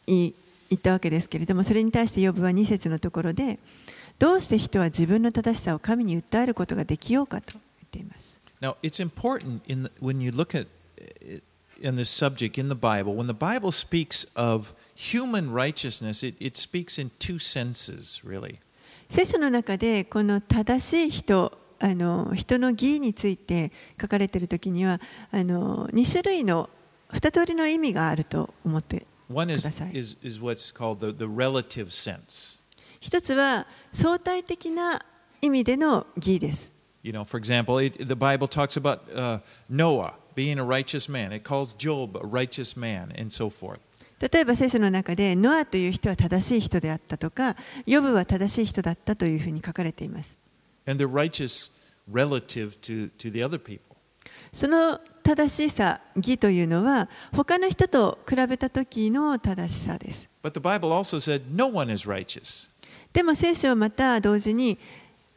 [0.08, 0.34] 言
[0.74, 3.60] ったわけですけれどもそれに対してヨブは2節のところで
[4.18, 8.35] どうして人は自分の正しさを神に訴えることができようかと言っています。
[8.66, 10.66] Now, it's important in the, when you look at
[11.00, 11.38] uh,
[11.82, 16.58] in this subject in the Bible, when the Bible speaks of human righteousness, it, it
[16.58, 18.58] speaks in two senses, really.
[19.08, 25.00] 聖書の中でこの正しい人あの人の義について書かれている時には
[25.32, 26.72] あの2種類の
[27.12, 29.96] 2通りの意味があると思って is, ください。
[29.96, 30.40] is, is
[30.74, 31.28] called the, the.
[33.00, 35.00] 一つは相対的な
[35.44, 36.75] 意味での義です。
[37.06, 39.38] You know, for example, it, the Bible talks about uh,
[39.70, 41.32] Noah being a righteous man.
[41.34, 43.80] It calls Job a righteous man, and so forth.
[44.20, 50.36] 例えば聖書の中でノアという人は正しい人であったとかヨブは正しい人だったというふうに書かれています。
[50.88, 51.70] And they're righteous
[52.12, 53.82] relative to, to the other people.
[54.52, 60.28] その正しさ義というのは他の人と比べた時の正しさです。
[60.42, 62.70] But the Bible also said no one is righteous.
[63.14, 64.80] でも聖書はまた同時に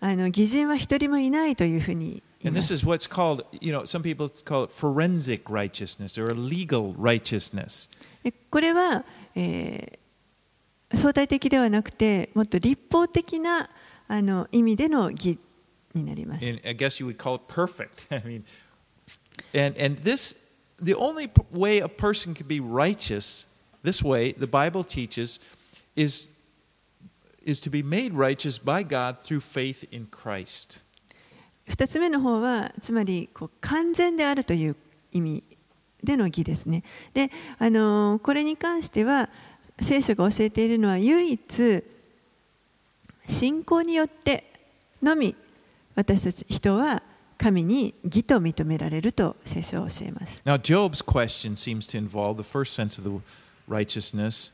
[0.01, 2.75] あの義人は一人もいないというふうに言い And す。
[2.75, 7.91] is what's called, you know, some people call it forensic righteousness or a legal righteousness.
[8.23, 9.99] でこれは、えー
[10.95, 13.69] 相対的ではなくてもっと立法的な
[14.07, 15.39] あの意味での義
[15.95, 16.47] になります。
[16.47, 18.07] And I guess you would call it perfect.
[18.11, 18.45] I mean,
[19.53, 20.37] and, and this,
[20.83, 23.47] the only way a person can be righteous,
[23.83, 25.41] this way, the Bible teaches,
[25.95, 26.31] is,
[27.49, 30.83] is to be made righteous by God through faith in Christ.
[31.69, 34.77] 2つ目の方はつまりこう完全であるという
[35.13, 35.45] 意味
[36.03, 36.83] での義ですね。
[37.15, 39.29] で、あのこれに関しては
[39.81, 41.85] 聖書が教えているのは唯一
[43.27, 44.45] 信仰によって
[45.03, 45.37] のみ
[45.95, 47.03] 私たち人は
[47.37, 50.43] 神に義と認められると聖書は教えます。
[50.45, 53.23] Now, Job's question seems to involve the first sense of the
[53.69, 54.53] righteousness.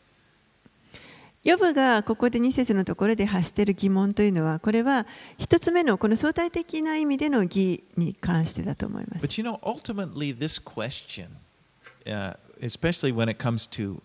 [1.44, 9.26] ヨブがここで2節のところで発している疑問というのはこれは一つ目のこの相対的な意味での義に関してだと思います。
[9.26, 11.26] But you know, ultimately, this question,
[12.06, 14.00] uh, especially when it comes to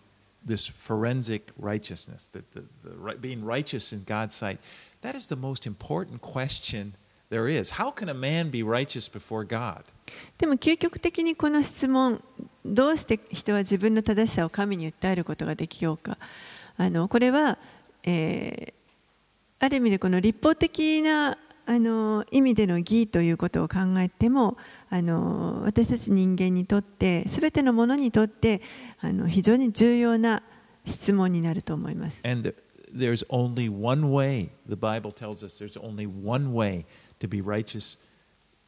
[0.46, 4.58] this forensic righteousness, the, the, the, being righteous in God's sight,
[5.00, 6.92] that is the most important question
[7.30, 7.70] there is.
[7.70, 9.84] How can a man be righteous before God?
[10.36, 12.22] でも究極的にこの質問
[12.66, 16.18] どうして人は自分の正しさを神に訴えることができようか
[16.80, 17.58] あのこれは、
[18.04, 18.80] えー
[19.62, 24.56] ある意味でこの立法的なあの意味での義ということを考えても
[24.88, 28.62] あの私たち人間にとって全てのものにとって
[29.02, 30.42] あの非常に重要な
[30.86, 32.26] 質問になると思います。
[32.26, 32.54] And
[32.90, 34.48] there's only one way.
[34.66, 36.86] The Bible tells us there's only one way
[37.20, 37.98] to be righteous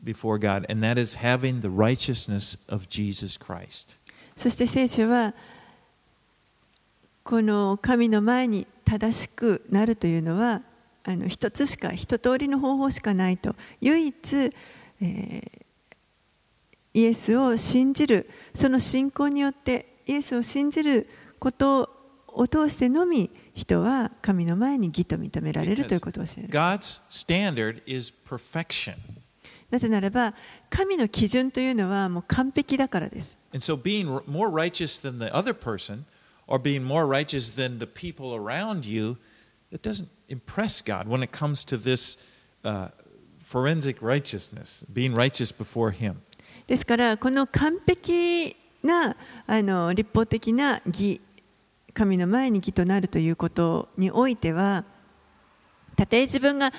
[0.05, 3.97] before God, and that is having the righteousness of Jesus Christ.
[4.37, 5.35] そして聖書は
[7.25, 10.63] この神の前に正しくなるというのは
[11.05, 15.63] あの一つしか一通りの方法しかないと唯一、えー
[16.95, 21.09] イエスを信じるその信仰によってイエスを信じる
[21.39, 21.89] こと
[22.29, 26.49] を通してのみ人は神の前に義と認められるということを教える。
[26.49, 28.95] God's standard is perfection.
[29.71, 30.35] なぜならば
[30.69, 33.37] 神の基準というのはもう完璧だからです。
[33.55, 36.05] And so being more righteous than the other person
[36.47, 39.17] or being more righteous than the people around you,
[39.71, 42.17] it doesn't impress God when it comes to this
[42.65, 42.89] uh,
[43.39, 46.23] forensic righteousness, being righteous before Him.
[46.67, 49.17] ですからこの完璧な
[49.47, 51.21] あの立法的な義
[51.93, 54.85] 神の前に義となるということにおいては
[55.97, 56.73] たとえ自分が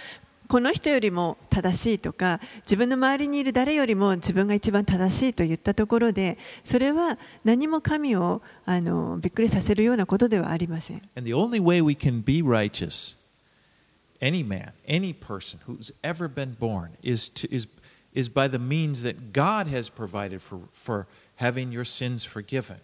[0.48, 11.02] この人よりも正しいとか自分の周りにいる誰よりも自分が一番正しいと言ったところでそれは何も神をあのびっくりさせるようなことではありません。
[11.16, 13.18] And the only way we can be righteous
[14.24, 17.68] any man, any person who's ever been born is, to, is,
[18.14, 22.78] is by the means that God has provided for, for having your sins forgiven.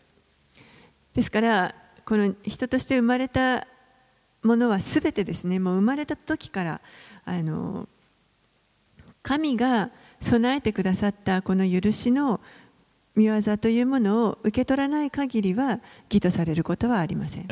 [1.13, 3.65] ですからこの人として生まれた
[4.43, 6.81] ものはすべてですねもう生まれた時から
[7.29, 7.87] あの
[9.21, 12.41] 神が備えてくださったこの許しの
[13.15, 17.47] 御業というものを受け取らない限りは義とされることはありません。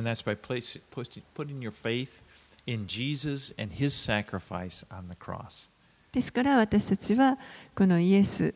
[6.11, 7.37] ですから私たちは
[7.75, 8.55] このイエス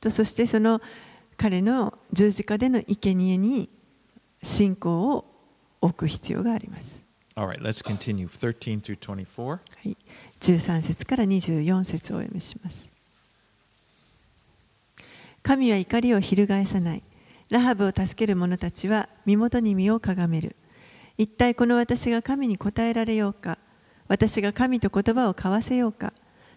[0.00, 0.82] とそしてその
[1.36, 3.70] 彼の十字架での生贄に
[4.42, 5.24] 信仰を
[5.80, 7.02] 置く必要があります。
[7.34, 8.28] All right, let's continue.
[8.28, 9.58] 13 through 24.
[10.42, 12.90] 13節から24節をお読みします。
[15.42, 17.02] 神は怒りを翻さない。
[17.48, 20.56] ラハブを助ける者たちは身元に身をかがめる。
[21.16, 23.58] 一体この私が神に答えられようか。
[24.08, 26.12] 私が神と言葉を交わせようか。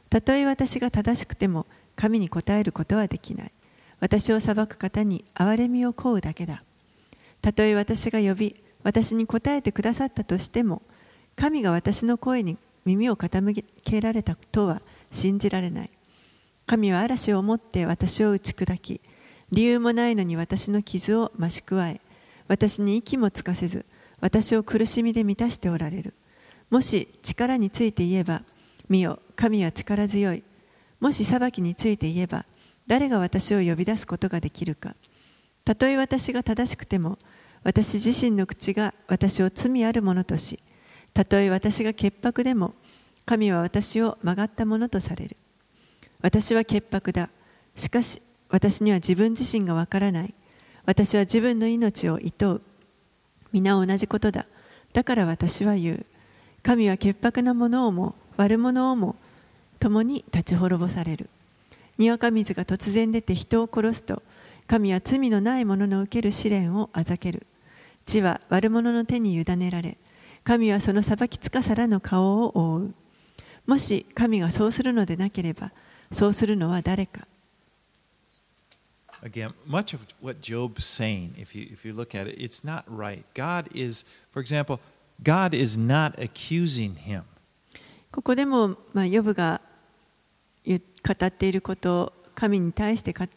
[0.09, 3.51] たとえ私が正しくても神に答えることはできない。
[3.99, 6.63] 私を裁く方に憐れみを請うだけだ。
[7.41, 10.81] たとえ私が呼び、私に答えてくださったとしても、
[11.35, 14.81] 神が私の声に耳を傾けられたとは
[15.11, 15.89] 信じられない。
[16.67, 19.01] 神は嵐をもって私を打ち砕き、
[19.51, 22.01] 理由もないのに私の傷を増し加え、
[22.47, 23.85] 私に息もつかせず、
[24.21, 26.13] 私を苦しみで満たしておられる。
[26.69, 28.43] もし力について言えば、
[28.89, 30.43] 見よ、神は力強い。
[30.99, 32.45] もし裁きについて言えば、
[32.87, 34.95] 誰が私を呼び出すことができるか。
[35.63, 37.17] たとえ私が正しくても、
[37.63, 40.59] 私自身の口が私を罪あるものとし、
[41.15, 42.73] たとえ私が潔白でも、
[43.25, 45.37] 神は私を曲がったものとされる。
[46.21, 47.29] 私は潔白だ。
[47.73, 50.33] しかし、私には自分自身がわからない。
[50.85, 52.61] 私は自分の命を厭う。
[53.53, 54.45] 皆同じことだ。
[54.91, 56.05] だから私は言う。
[56.61, 59.15] 神は潔白なものをも悪者をも
[59.79, 61.29] 共に立ち滅ぼされる。
[61.97, 64.21] にわか水が突然出て人を殺すと、
[64.67, 67.47] 神は罪のない者の受ける試練をあざける。
[68.05, 69.97] 地は悪者の手に委ねられ、
[70.45, 72.93] 神はその裁きつかさらの顔を覆う。
[73.65, 75.71] もし神がそうするのでなければ、
[76.11, 77.27] そうするのは誰か。
[79.23, 83.23] Again, much of what Job's saying, if you, if you look at it, it's not right.
[83.33, 84.79] God is, for example,
[85.23, 87.23] God is not accusing him.
[88.11, 89.59] ここでも、まあ、ヨブが
[90.63, 90.75] 語
[91.25, 93.27] っていること、神に対してか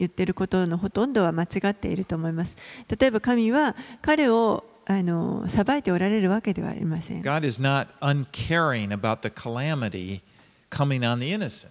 [0.00, 2.56] 言っていることのほとんどは間違っていると思います。
[2.98, 7.22] 例えば神は彼をあの裁いておられるわけではありません。
[7.22, 10.20] God is not uncaring about the calamity
[10.68, 11.68] coming on the innocent.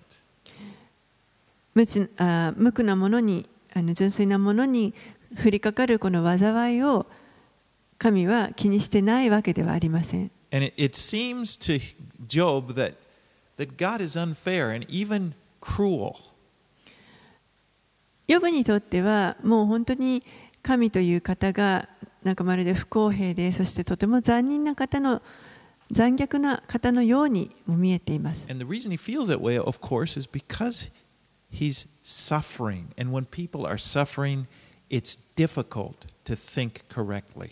[1.76, 4.94] 無知あ無垢なものにあの純粋なものに
[5.46, 7.08] 降りかかるこの災いを
[7.98, 10.32] 神は気にしてないわけではありません。
[10.54, 11.82] And it, it seems to
[12.26, 12.94] Job that,
[13.58, 16.16] that God is unfair and even cruel.
[18.28, 20.24] ヨブにとってはもう本当に
[20.64, 21.90] 神という方が
[22.24, 25.22] なんかまるで不公平でそしてとても残忍な方の
[25.92, 28.48] 残虐な方のようにも見えています。
[28.50, 30.92] And the reason he feels that way, of course, is because
[31.52, 32.88] he's suffering.
[32.98, 34.46] And when people are suffering,
[34.90, 37.52] it's difficult to think correctly.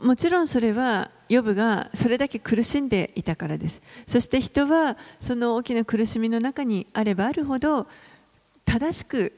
[0.00, 3.80] もちろんそれはヨブがそれだけ苦しんでいたからです。
[4.06, 7.86] そして人はその大きな苦しみの中にあればあるほど
[8.64, 9.32] 正しく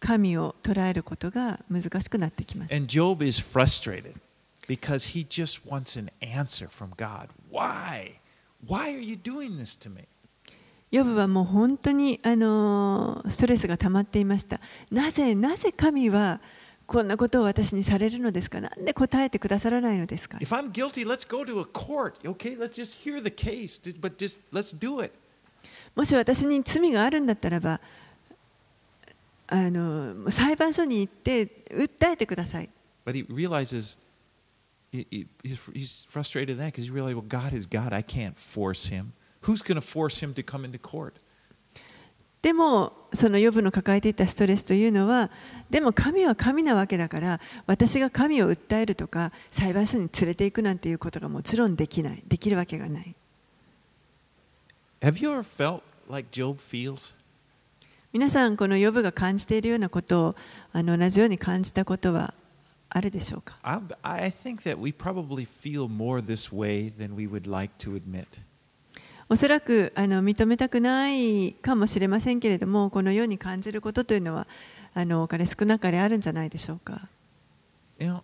[0.00, 2.74] 神を捉えることが難しくなってきます。
[2.74, 4.14] And Job is frustrated
[4.66, 7.28] because he just wants an answer from God.
[7.50, 8.18] Why?
[8.66, 10.08] Why are you doing this to me?
[10.90, 14.60] ヨブはもう本当にあのストレスが溜まっていました。
[14.90, 16.40] なぜ、なぜ神は
[16.86, 22.14] こんなことを私にされるのですかなんで答えてくださらないのですか If I'm guilty, let's go to a court.
[22.24, 25.12] Okay, let's just hear the case, but just let's do it.
[25.94, 27.80] もし私に罪があるんだったらば、
[29.52, 32.70] あの裁判所に行って訴えてください。
[42.42, 45.30] でも、そのヨブの抱えていたストレスというのは、
[45.68, 53.14] でも神は神なわけだから、私が神を訴えるとか、裁判所に連れていくなんていうことがもちろんできない、できるわけがない。
[55.02, 57.19] Have you ever felt like Job feels?
[57.19, 57.19] ever felt
[58.12, 60.34] 皆さん、このヨブが感じているようなことを
[60.72, 62.34] あの同じように感じたことは
[62.88, 63.56] あるでしょうか？
[69.28, 74.48] おそらくあの認めたくないかもしれませんけれども、このように感じることというのは、
[74.92, 77.02] あのお金少なかれあるんじゃないでしょうか
[78.00, 78.20] ？You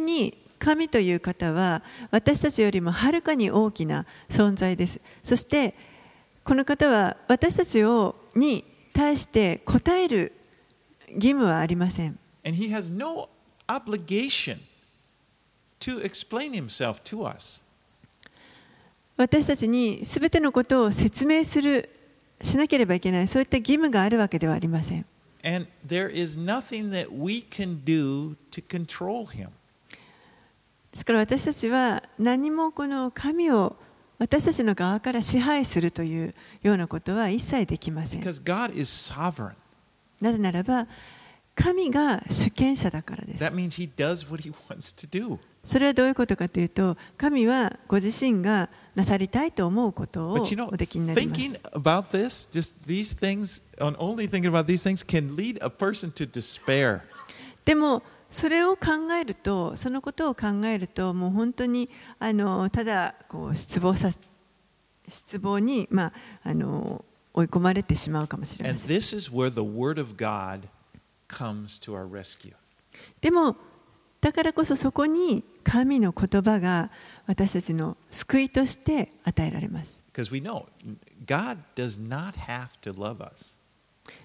[0.00, 5.74] に神という方は私たちよりもはるかに大きな存在ですそして
[6.44, 10.32] この方は私たちをに対して答える
[11.08, 13.28] 義務はありません And He has no
[13.68, 14.58] obligation
[15.80, 17.62] to explain Himself to us.
[19.16, 21.90] 私たちに全てのことを説明する
[22.40, 25.04] しなければいけないそういった義務があるわけではありません
[25.44, 29.48] And there is nothing that we can do to control Him.
[30.92, 33.76] ですから私たちは何もこの神を
[34.18, 38.20] 私たちの側から支配するというようなことは一切できません。
[40.20, 40.86] なぜならば
[41.54, 43.40] 神が主権者だからです。
[45.64, 50.38] それはどういうことかというと神はご自身がなさりたいと思うことを
[50.76, 51.60] できないます。
[57.64, 64.10] でも、それを考えるとそのことを考えるともう本当にあのただこう失望さ
[65.08, 66.12] 失望に、まあ、
[66.50, 70.68] あの追い込まれてしまうかもしれません this is where the Word of God
[71.28, 72.52] comes to our rescue.
[73.20, 73.56] でも
[74.20, 76.90] だからこそそこに神の言葉が
[77.26, 80.02] 私たちの救いとして与えられます.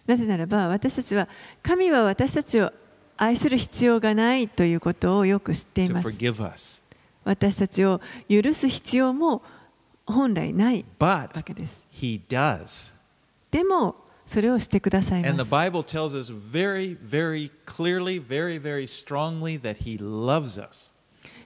[0.08, 1.28] なぜならば私たちは
[1.62, 2.72] 神は私たちを
[3.18, 6.09] 愛する必要がないということをよく知っています。
[7.24, 9.41] 私たちを許す必要も
[10.05, 11.86] 本来ないわけです。
[13.51, 13.95] でも、
[14.26, 15.34] それをしてくださいます。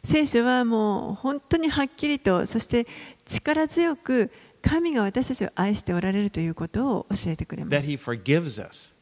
[0.04, 2.88] 聖書はもう本当にはっきりと、そして
[3.26, 8.96] 力強く神が私たちを愛しておられるということを教えてくれます。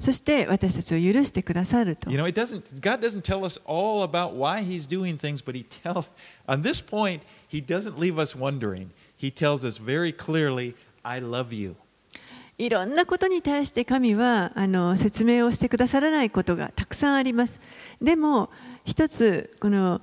[0.00, 2.18] そして私たちを許してくださると You。
[2.18, 6.08] know, it doesn't, God doesn't tell us all about why He's doing things, but He tells,
[6.46, 8.90] on this point, He doesn't leave us wondering.
[9.16, 10.74] He tells us very clearly,
[11.04, 11.76] I love you.
[12.56, 17.58] いろんなことに対して神はあの説明をしてくださらないことがたくさんあります。
[18.00, 18.50] でも
[18.84, 20.00] 一つこの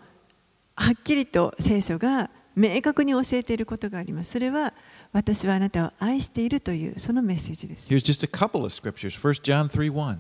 [0.76, 4.32] はっきりと聖書が明確に教えていることがあります。
[4.32, 4.74] それは
[5.14, 7.90] 私はあなたを愛しているというそのメッセージです。
[7.90, 9.18] Here's just a couple of scriptures.
[9.18, 10.18] 1 John 3 1.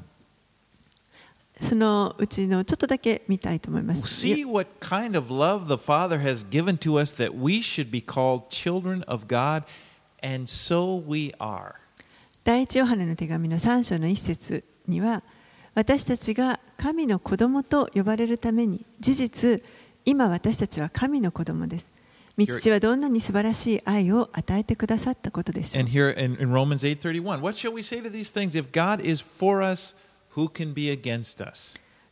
[1.61, 4.01] そのうちのちょっとだけ見たいと思います。
[4.01, 8.49] See what kind of love the Father has given to us that we should be called
[8.49, 9.63] children of God,
[10.23, 11.75] and so we are.
[12.43, 15.23] 第一ヨハネの手紙の3章の一節には
[15.75, 19.63] 私たちが神の子供と呼ばれるために事実
[20.03, 21.93] 今私たちは神の子供です。
[22.37, 25.81] 御父はどんなに素晴らしい愛を与えてくださったことでしょ。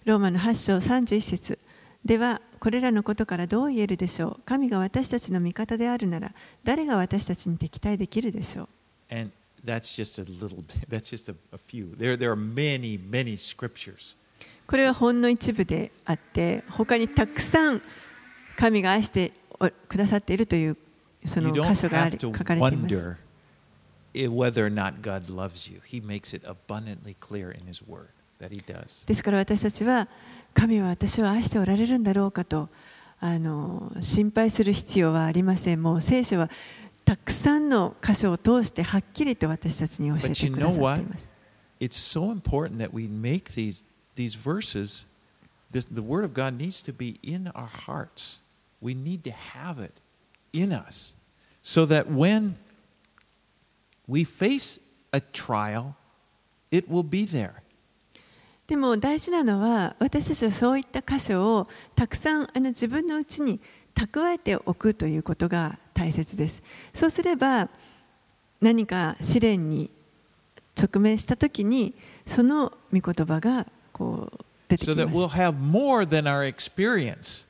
[0.06, 1.60] ローマの8章31節
[2.04, 4.42] ではこれらのことからどう言えるでしょう？
[4.46, 6.32] 神が私たちの味方であるなら
[6.64, 9.16] 誰が私たちに敵対できるでしょう？
[14.68, 17.82] これはほんの一部であって、他にたくさん
[18.56, 19.32] 神が愛して
[19.88, 20.78] くださっているという
[21.26, 23.30] その箇所があり書かれています。
[24.14, 25.82] whether or not God loves you.
[25.86, 28.08] He makes it abundantly clear in His Word
[28.40, 29.06] that He does.
[29.06, 30.08] ですから私たちは
[30.54, 32.70] 神は私を愛しておられるんだろうかと
[33.20, 35.84] あの心配する必要はありません。
[35.84, 36.50] もう聖書は
[37.06, 40.96] たくさんの箇所を通してはっきりと私たちに教えてくださっ?
[40.98, 41.30] ています。
[41.80, 43.84] It's so important that we make these,
[44.16, 45.06] these verses,
[45.72, 48.42] this, the Word of God needs to be in our hearts.
[48.82, 49.92] We need to have it
[50.54, 51.16] in us
[51.62, 52.56] so that when
[54.08, 54.80] we face
[55.12, 55.96] a trial,
[56.72, 57.54] it will be there.
[58.68, 63.60] でも大事なのは私たちはそういった箇所をたくさんあの自分のうちに
[63.96, 66.62] 蓄えておくということが大切です。
[66.94, 67.68] そうすれば
[68.62, 69.90] 何か試練に
[70.80, 71.94] 直面したときに
[72.28, 75.36] その御言葉がこう出てき So ま that we'll す。
[75.36, 77.48] have more than our experience.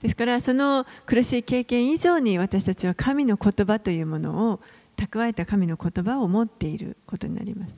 [0.00, 4.60] ですからその苦しい経験以上に私たちは神の言葉というものを
[4.96, 7.74] 蓄えた神の言葉を持っていることになります。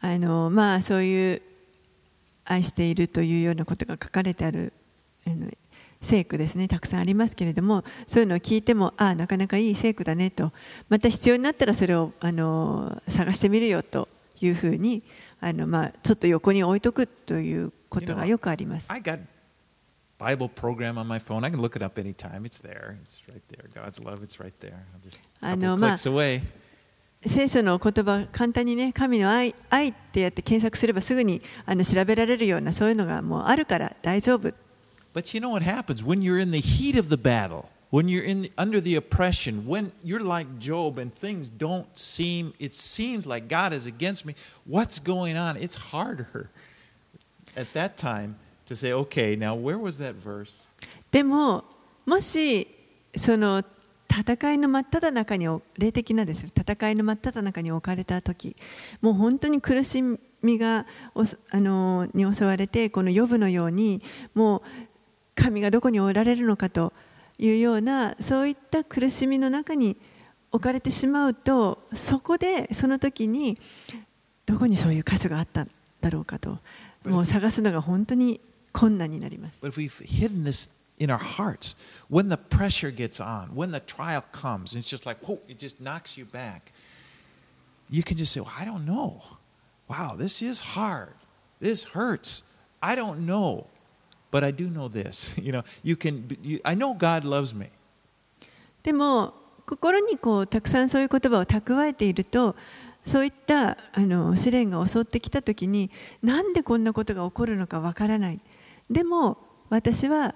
[0.00, 1.42] あのまあそういう
[2.44, 4.72] 愛しているというようなことが書かれてある
[6.02, 10.52] 聖句ですねたくさんありますけれどもそういうのを聞いてもああなかなかいい聖句だねと
[10.88, 14.08] また必要になったらそれをあの探してみるよと
[14.40, 15.02] いうふうに
[15.40, 18.90] あの、まあ、ちょっと横に置いとくということがよくあります。
[18.90, 19.20] I got
[20.18, 21.44] Bible program on my phone.
[21.44, 22.44] I can look it up anytime.
[22.44, 22.96] It's there.
[23.04, 23.68] It's right there.
[23.74, 24.74] God's love, it's right there.
[24.94, 26.42] I'll just a あ couple の、まあ、clicks away.
[27.24, 34.52] 聖書の言葉簡単にね神の愛愛ってやって検索すればすぐにあの調べられるようなそういうのがもうあるから大丈夫
[35.13, 38.23] But you know what happens when you're in the heat of the battle, when you're
[38.23, 43.47] in under the oppression, when you're like Job and things don't seem, it seems like
[43.47, 44.35] God is against me.
[44.65, 45.57] What's going on?
[45.57, 46.49] It's harder
[47.55, 48.35] at that time
[48.67, 50.67] to say, okay, now where was that verse?
[51.09, 51.63] でも
[52.05, 52.67] もし
[53.15, 53.63] その
[54.09, 55.47] 戦いの真っ只中に
[55.77, 58.55] 霊的なですよ戦いの真っ只中に置かれた時
[59.01, 60.01] もう本当に苦し
[60.41, 64.01] みがおそあのに襲われてこの予部のように
[64.33, 64.61] もう
[65.34, 66.92] 神がどこにおられるのかと
[67.38, 69.96] いうようなそういった苦しみの中に
[70.50, 73.58] 置かれてしまうとそこでその時に
[74.46, 75.70] どこにそういう箇所があったん
[76.00, 76.58] だろうかと
[77.04, 78.40] もう探すのが本当に
[78.72, 79.60] 困難になります。
[80.98, 81.74] In our hearts,
[82.08, 85.80] when the pressure gets on, when the trial comes, it's just like, whoa, it just
[85.80, 86.70] knocks you back,
[87.90, 89.20] you can just say, well, I don't know.
[89.88, 91.14] Wow, this is hard.
[91.60, 92.44] This hurts.
[92.80, 93.66] I don't know.
[94.32, 95.34] But I do know this.
[95.42, 97.70] You know, you can, you, I know God loves me.
[98.82, 102.56] でも心にこうたくさんそういう言葉を蓄えていると
[103.06, 105.88] そういったあの試練が襲ってきた時に
[106.20, 108.40] なんでこんなことが起こるのかわからない
[108.90, 109.38] でも
[109.70, 110.34] 私は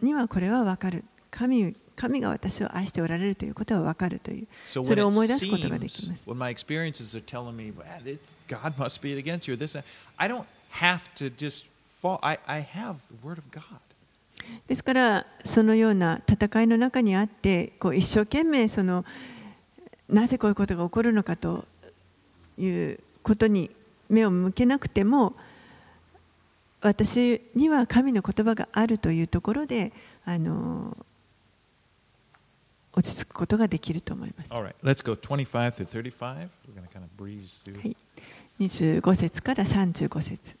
[0.00, 6.28] にはこれはわかる神神が私を愛しておられるということはわかるという So それを思い出すことができます。
[6.28, 6.36] when
[14.68, 19.04] ですからそのような戦いの中にあってこう一生懸命その
[20.08, 21.64] なぜこういうことが起こるのかと
[22.58, 23.70] いうことに
[24.08, 25.34] 目を向けなくても
[26.80, 29.92] 私には神の言葉があるというところで。
[30.28, 30.96] あの
[32.92, 34.52] 落ち着くことができると思います。
[38.58, 40.56] 25節から35節。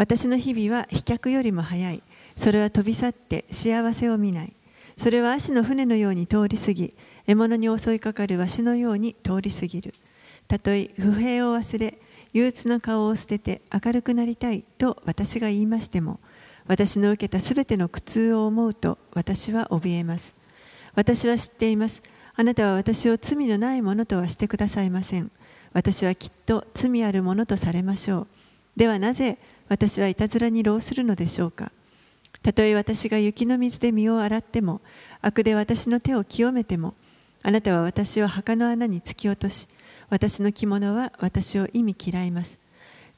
[0.00, 2.02] 私の日々は飛脚よりも早い。
[2.34, 4.54] それは飛び去って幸せを見ない。
[4.96, 6.96] それは足の船のように通り過ぎ
[7.26, 9.92] 獲物に襲いかかるわしのように通り過ぎる。
[10.48, 11.98] たとえ不平を忘れ
[12.32, 16.18] 憂鬱な顔を捨てて明るくなりたいと私が言いましても
[16.66, 20.34] 私の受けたすべての苦痛を思うと私は怯えます。
[20.94, 22.00] 私は知っています。
[22.36, 25.30] あなたは私を罪のないものとはしてくださいません。
[25.74, 28.26] 私はきっと罪あるものとされましょう。
[28.76, 29.36] ではなぜ
[29.70, 31.70] 私はいたずらに労するのでしょうか。
[32.42, 34.80] たとえ私が雪の水で身を洗っても
[35.22, 36.94] 悪で私の手を清めても
[37.42, 39.68] あなたは私を墓の穴に突き落とし
[40.08, 42.58] 私の着物は私を意味嫌います。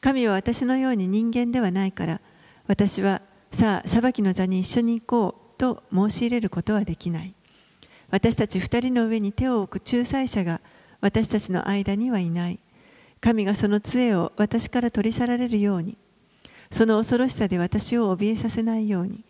[0.03, 2.21] 神は私のように人間ではないから
[2.67, 7.35] 私はさあ裁きの座に一緒に行こうと申し入れることはできない。
[8.11, 10.61] 私たち二人の上に手を置く仲裁者が
[11.01, 12.59] 私たちの間にはいない。
[13.23, 15.97] 神がその杖を私から取り去られるように
[16.73, 19.25] その恐ろしさで私を怯えさせないように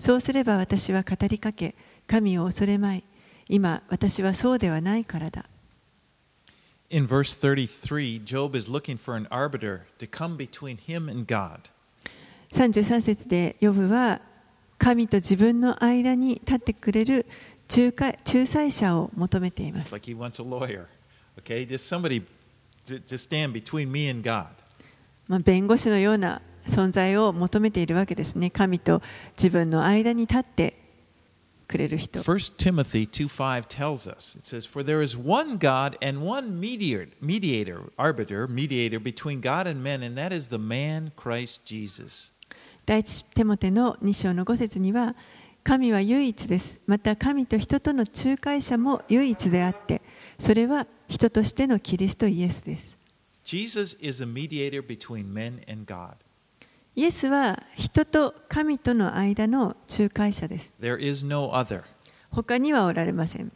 [0.00, 1.74] そうすれば私は語りかけ
[2.06, 3.04] 神を恐れまい
[3.48, 5.44] 今私はそうではないからだ
[6.88, 11.68] In verse 33, Job is looking for an arbiter to come between him and God.
[12.52, 14.20] 33節でヨブは
[14.78, 17.26] 神と自分の間に立ってくれる
[17.68, 21.66] 仲介仲裁者を求めています like okay?
[21.66, 22.22] Just somebody
[22.86, 24.46] to, to stand between me and God.
[25.26, 29.02] まあ、弁護士のような存在を求めているわけですね神と
[29.36, 30.74] 自分の間に立って
[31.66, 34.38] くれる人1 Timothy 2:5 tells us.
[34.38, 39.68] It says, "For there is one God and one mediator, mediator, arbiter, mediator between God
[39.68, 42.32] and men, and that is the man Christ Jesus."
[42.86, 45.16] 第一テモテの2章の5節には
[45.64, 50.00] 神は唯一ですまた神と人との仲介者も唯一であって
[50.38, 52.96] それは人としてのキリストイエスです
[53.44, 56.14] Jesus is a mediator between men and God.
[56.96, 60.72] イエスは人と神との間の仲介者です。
[62.30, 63.52] 他にはおられません。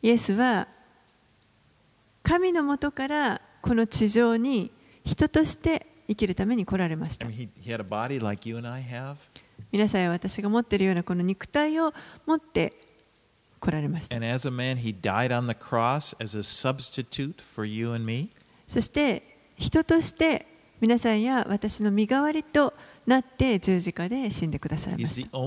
[0.00, 0.68] イエスは
[2.22, 4.70] 神のもとからこの地上に
[5.04, 7.26] 人として生きるために来られました。
[9.72, 11.92] 皆さん私が持っているようなこの肉体を
[12.26, 12.74] 持って
[13.58, 14.16] 来られました。
[18.66, 19.22] そして、
[19.56, 20.46] 人として、
[20.80, 22.72] 皆さんや私の身代わりと
[23.06, 25.38] なって十字架で死んでくださいました。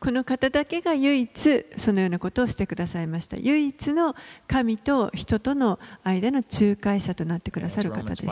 [0.00, 3.36] この方だけが唯一そのようなことをしてくださいました。
[3.36, 4.16] 唯一の
[4.48, 8.22] 神と人との間の仲介者となってくださる方です。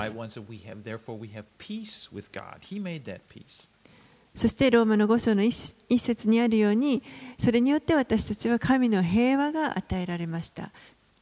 [4.38, 7.02] そしてローマの5章の一一節にあるように、
[7.40, 10.70] それによって私たちは神の平和が与えられました。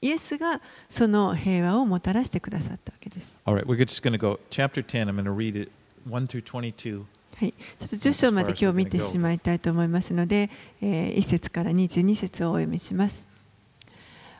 [0.03, 0.61] イエスが
[0.91, 3.39] その平和をもたらしてくださったわけです。
[3.47, 5.09] All right, we're just going to go chapter 10.
[5.09, 5.73] I'm going to read it
[6.07, 7.05] 1 through 22.
[7.39, 10.51] はい、ちょっと10章まで今日見てしまいたいと思いますので、
[10.83, 13.27] えー1節から22節をお読みします。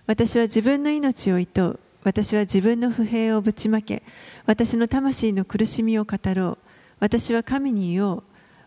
[0.07, 1.81] 私は自分の命を厭う。
[2.05, 4.03] 私は自分の不平をぶちまけ。
[4.45, 6.59] 私の魂の苦しみを語ろう。
[7.01, 8.23] 私は神に言おう。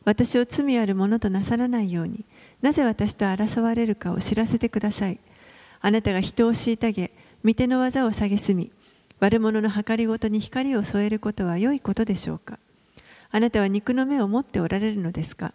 [0.06, 2.26] 私を罪あるものとなさらないように、
[2.62, 5.20] なぜ私と争われるかを知らせてください。
[5.82, 7.12] あなたが人を虐げ、
[7.44, 8.72] 御手の技を蔑み、
[9.20, 12.60] 悪者の計りごとに光を添えることは良いことでしょうか。
[13.32, 15.54] あなたは肉の目を持っておられるのですか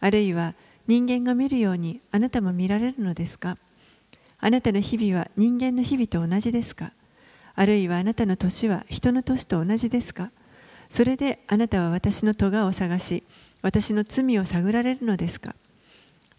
[0.00, 0.54] あるいは
[0.86, 3.58] 人間が見るようにあなたも見られるのですか
[4.38, 6.92] あなたの日々は人間の日々と同じですか
[7.54, 10.30] あるいはあなたの年は人の年と同じですか
[10.88, 13.22] それであなたは私の咎を探し
[13.62, 15.54] 私の罪を探られるのですか？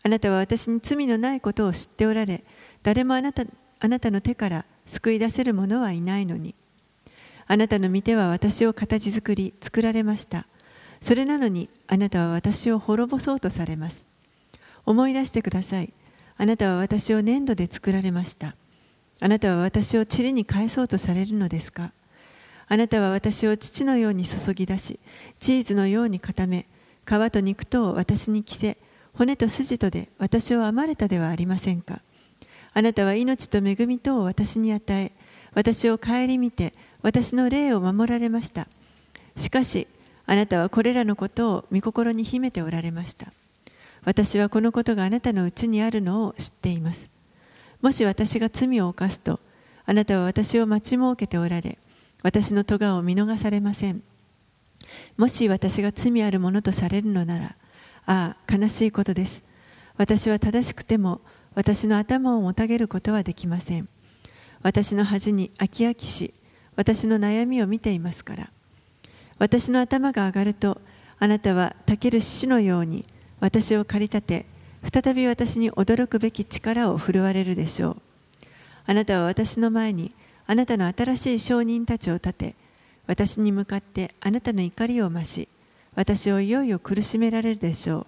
[0.03, 2.43] あなたは私に罪のないことを知っておられ
[2.81, 3.43] 誰もあなた
[3.79, 6.55] あなたの手から救い出せる者はいないのに。
[7.47, 10.45] あなたの御手は私を形作り作られました。
[11.01, 14.05] それなのにあなたは私を滅ぼそうとされます。
[14.85, 15.91] 思い出してください。
[16.37, 18.55] あなたは私を粘土で作られました。
[19.19, 21.91] あなたは私を塵に返そうとされるのですか？
[22.67, 24.99] あなたは私を父のように注ぎ出し
[25.39, 26.65] チーズのように固め
[27.05, 28.77] 皮と肉とを私に着せ
[29.13, 32.01] 骨と筋とで私を編まれたではありませんか？
[32.73, 35.11] あなたは命と恵みとを私に与え
[35.53, 38.67] 私を顧みて私の霊を守られました。
[39.35, 39.87] しかし
[40.25, 43.33] あなたはこれらのことを御心に秘めておられました。
[44.05, 47.09] 私はこのことがあなたのうちにあるのを知っています。
[47.81, 49.39] もし私が罪を犯すと
[49.85, 51.77] あなたは私を待ち設けておられ
[52.23, 54.03] 私の咎を見逃されません。
[55.17, 57.55] もし私が罪あるものとされるのなら
[58.05, 59.43] ああ悲しいことです。
[59.97, 61.21] 私は正しくても
[61.53, 63.87] 私の頭をもたげることはできません。
[64.63, 66.33] 私の恥に飽き飽きし
[66.75, 68.49] 私の悩みを見ていますから。
[69.37, 70.81] 私の頭が上がると
[71.19, 73.05] あなたはたける獅子のように
[73.39, 74.45] 私を駆り立て
[74.91, 78.01] 再び私に驚くべき力を振るわれるでしょう。
[78.85, 80.13] あなたは私の前に
[80.47, 82.55] あなたの新しい証人たちを立て
[83.11, 85.49] 私に向かってあなたの怒りを増し
[85.95, 88.07] 私をいよいよ苦しめられるでしょ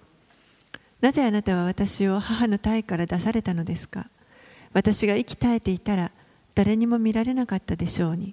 [1.02, 1.04] う。
[1.04, 4.08] なぜあなたは私を母の体から出されたのですか？
[4.72, 6.10] 私が息絶えていたら
[6.54, 8.32] 誰にも見られなかったでしょうに。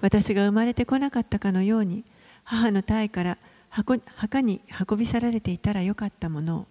[0.00, 2.04] 私が生まれてこなかったかのように
[2.44, 3.38] 母の体から
[3.70, 6.58] 墓に運び去られていたらよかったもの。
[6.58, 6.66] を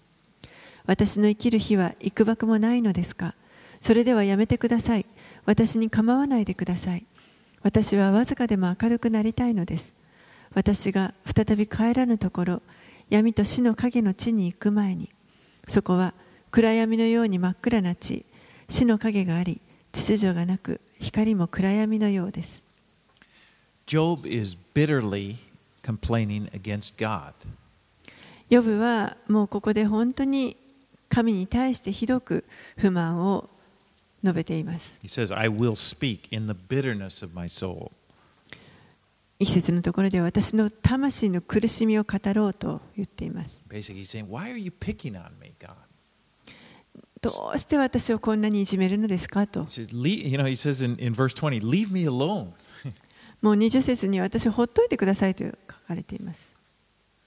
[0.86, 3.36] 私の生きる日は幾ばくもないのですか？
[3.82, 5.06] それではやめてください。
[5.44, 7.04] 私に構わないでください。
[7.66, 9.92] 私はわずかでも明るくなりたいのです
[10.54, 12.62] 私が再び帰らぬところ
[13.10, 15.10] 闇と死の影の地に行く前に
[15.68, 16.14] そこは
[16.52, 18.24] 暗闇のように真っ暗な地
[18.70, 19.62] 死の影があり
[19.94, 22.62] 秩序がなく光も暗闇のようです
[23.88, 25.38] Job is bitterly
[25.82, 27.34] complaining against God.
[28.48, 30.56] ヨブはもうここで本当に
[31.10, 32.46] 神に対してひどく
[32.78, 33.50] 不満を
[34.26, 37.92] 述べています He says, I will speak in the bitterness of my soul.
[39.40, 45.74] 一節のところでは私の魂の苦しみを語ろうと言っています Basically, he's saying, Why are you picking on me, God?
[47.22, 52.52] どうして私をこんなにいじめるのですかと He said, "Le- you know, he says in, in verse 20, Leave me alone.
[53.42, 55.52] もう20節に私をほっといてくださいと書
[55.88, 56.56] かれています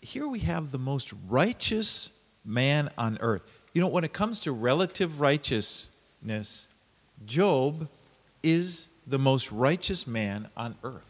[0.03, 2.12] Here we have the most righteous
[2.46, 3.42] man on earth.
[3.74, 6.68] You know, when it comes to relative righteousness,
[7.27, 7.87] Job
[8.43, 11.03] is the most righteous man on earth.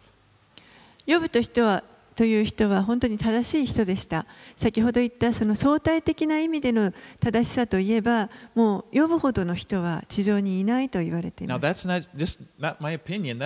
[1.07, 1.83] ヨブと人は
[2.19, 13.39] という人は本当に正しい人でした先ほど言ったその相対的な意味での正しさといえばもうヨブほどの人は地上にいないと言われてい Now, ます that's not opinion.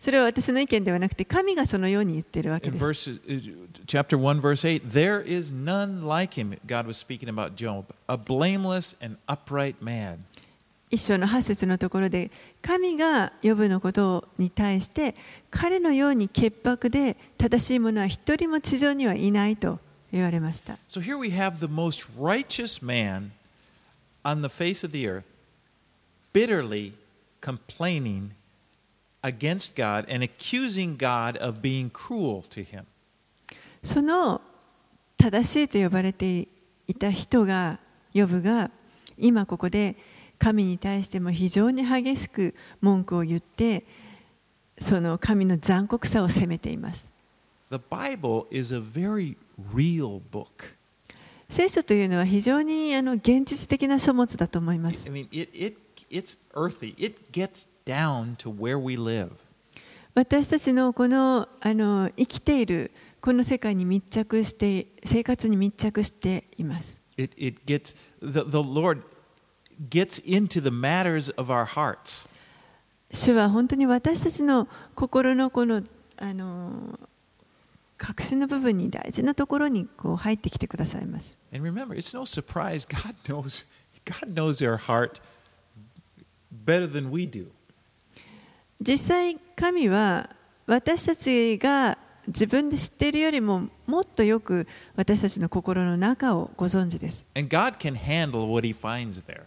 [0.00, 6.58] それは私の意見ではなくて神がそのように言っているわけです verse, uh, chapter 1, verse 8, there is none like him.
[6.66, 10.18] God was speaking about Job, a blameless and upright man.
[10.90, 12.30] 一章の8節のところで
[12.62, 15.14] 神が呼ぶのことに対して
[15.50, 19.78] 彼のように潔白で正しい者は一人も地上にはいないと
[20.12, 23.30] 言われました So here we have the most righteous man
[24.24, 25.24] on the face of the earth
[26.32, 26.92] bitterly
[27.40, 28.30] complaining
[29.22, 32.84] against God and accusing God of being cruel to him.
[33.82, 34.40] その
[35.16, 36.48] 正しいと呼ばれて
[36.86, 37.78] いた人が
[38.12, 38.70] ヨブが
[39.16, 39.96] 今ここで
[40.38, 43.84] 神に対しても非常に激しく文句を言って
[44.78, 47.10] その神の残酷さを責めています
[47.70, 49.36] The Bible is a very
[49.74, 50.46] real book.
[51.50, 55.76] 聖書というのは非常にあの現実的な書物だと思いま I す mean, it, it,
[56.10, 59.30] it's earthy, it gets down to where we live.
[60.14, 69.02] 私たちのこのあの生きているこの世界に密着して生活に密着しています It, it gets, the, the Lord
[69.90, 72.28] gets into the matters of our hearts.
[73.10, 75.82] 主は本当に私たちの心のこの
[76.18, 76.98] あの
[77.96, 81.36] 核心の部分に大事なところにこう入ってきてくださいます。
[81.52, 83.66] And remember, it's no surprise God knows,
[84.04, 85.20] God knows our heart
[86.64, 87.46] better than we do.
[88.80, 90.30] 実際神は
[90.66, 91.98] 私たちが
[92.28, 97.24] 自分で知っているよりももっとよく私たちの心の中をご存知です。
[97.34, 99.44] And God can handle what He finds there.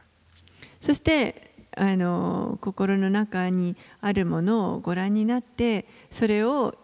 [0.82, 6.76] そしてあの心の中にあるものをご覧になってそれを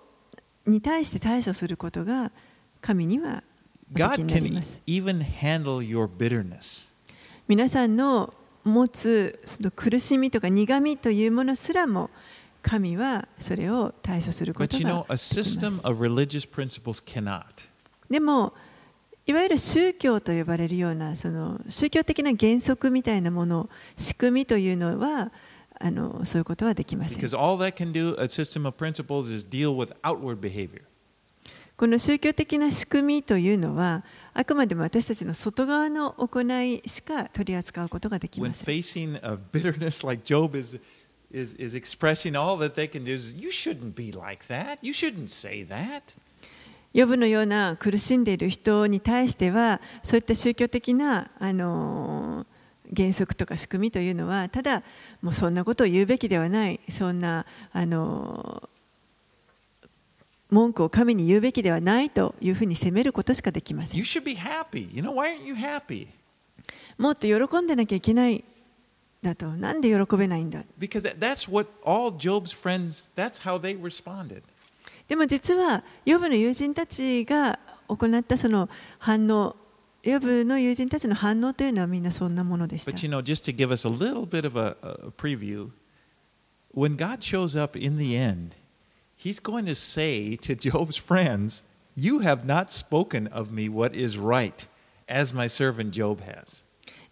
[0.65, 2.31] に対して対処することが
[2.79, 3.43] 神には
[3.93, 4.81] おでき God になり can ます。
[7.47, 8.33] 皆さんの
[8.63, 12.09] 持つその苦しみとか苦みというものすらも
[12.61, 15.35] 神はそれを対処することができます.
[18.09, 18.53] でも
[19.27, 25.31] いわゆる宗教と呼ばれるようなその宗教的な原則みたいなもの仕組みというのは
[25.79, 27.17] あのそういうことはできません。
[31.75, 34.03] この宗教的な仕組みというのは
[34.33, 38.65] あくまでも私たちの外側の行いしか取り扱うことができません。
[46.93, 52.45] ヨブのような苦しんでいる人に対してはそういった宗教的なあの
[52.95, 54.83] 原則とか仕組みというのはただ
[55.21, 58.69] もうそんなことを言うべきではないそんなあの
[60.49, 64.89] 文句を神に言うべきではないというふうに責めることしかできませ You ん should be happy.
[64.93, 66.07] You know, why aren't you happy?
[66.97, 68.43] もっと喜んでなきゃいけない
[69.21, 74.41] だとなんで喜べないんだ？Because that, that's what all Job's friends, that's how they responded.
[75.07, 79.55] でも実はヨブの友人たちが行ったその反応
[80.03, 82.91] ヨブの友人たちの反応というのはみんなそんなものでした。
[82.91, 85.69] But you know, just to give us a little bit of a, a preview,
[86.73, 88.51] when God shows up in the end,
[89.17, 91.63] he's going to say to Job's friends,
[91.95, 94.65] You have not spoken of me what is right,
[95.09, 96.63] as my servant Job has.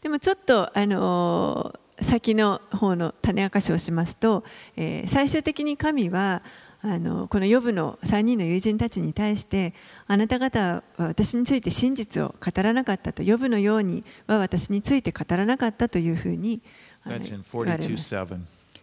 [0.01, 4.43] でもちょっとあのー先の方の種明かしをしますと、
[4.75, 6.43] えー最終的に神は
[6.87, 9.73] あのこのヨブの3人の友人たちに対して
[10.05, 16.61] あなた方は私について真実を語らなかったとヨブのようには私について語らなかったというふうに
[17.03, 18.39] あの That's in 言われます42 7.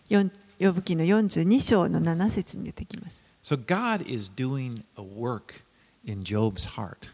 [0.09, 3.23] よんヨブ記の42章の7節に出てきます。
[3.45, 5.63] So God is doing a work
[6.05, 7.09] in Job's heart.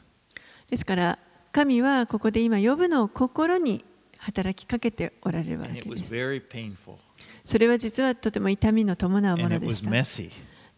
[0.71, 1.19] ですから
[1.53, 3.85] 神はここで今ヨブの心に
[4.17, 6.15] 働きかけておられるわけです。
[7.45, 9.91] それは実はとても痛みの伴うものでした。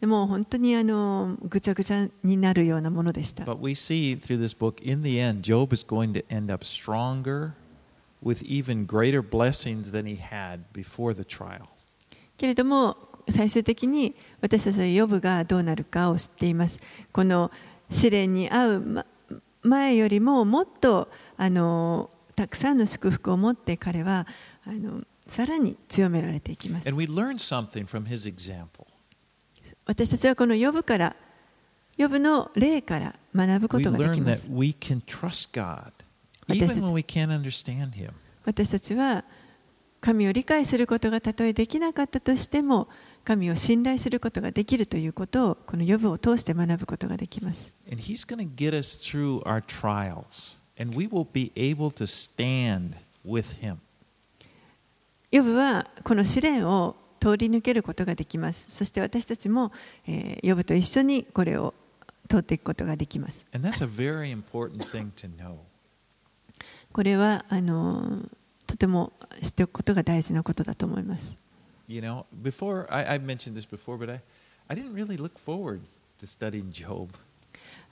[0.00, 3.44] でも本当にあのぐちゃぐちゃになるようなものでした。
[3.44, 4.80] Book,
[12.38, 12.96] けれども、
[13.28, 16.80] 最終的に私たちはヨブがどうなるかを知っています。
[17.12, 17.50] この
[17.90, 19.04] 試練に合う
[19.62, 24.26] 前よりももっとあのたくさんの祝福を持って彼は
[24.66, 26.88] あのさらに強められていきます。
[29.90, 31.16] 私たちはこの呼ぶから、
[31.98, 34.48] 呼ぶの例から学ぶことができます。
[36.46, 36.80] 私,たち
[38.44, 39.24] 私たちは
[40.00, 42.86] 神を理解することがたとえできなかったとしても、
[43.24, 47.72] 神を信頼することができるということをこの呼ぶを通して学ぶことができます。
[55.32, 58.66] 呼ぶはこの試練を通り抜けることができます。
[58.68, 59.72] そして私たちも、
[60.06, 61.74] えー、呼ぶと一緒にこれを
[62.28, 63.46] 通っていくことができます。
[66.92, 68.22] これはあの
[68.66, 69.12] とても
[69.42, 71.36] 知っておくことが大事なことだと思います。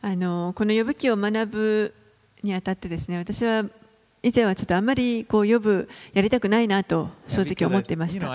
[0.01, 1.95] あの、この呼ぶ気を学ぶ
[2.43, 3.65] にあたってですね、私は
[4.23, 8.27] 以前はちょっとあまりこう呼ぶやりたくないなと正直思っていました。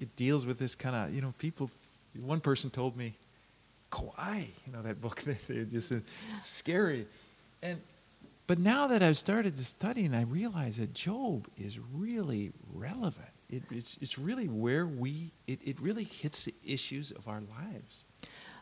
[0.00, 1.70] It deals with this kind of, you know, people,
[2.20, 3.14] one person told me,
[3.90, 6.02] kawaii, you know, that book, they, they just said,
[6.42, 7.06] scary.
[7.62, 7.78] And
[8.46, 13.32] But now that I've started to study and I realize that Job is really relevant.
[13.48, 18.04] It, it's, it's really where we, it, it really hits the issues of our lives.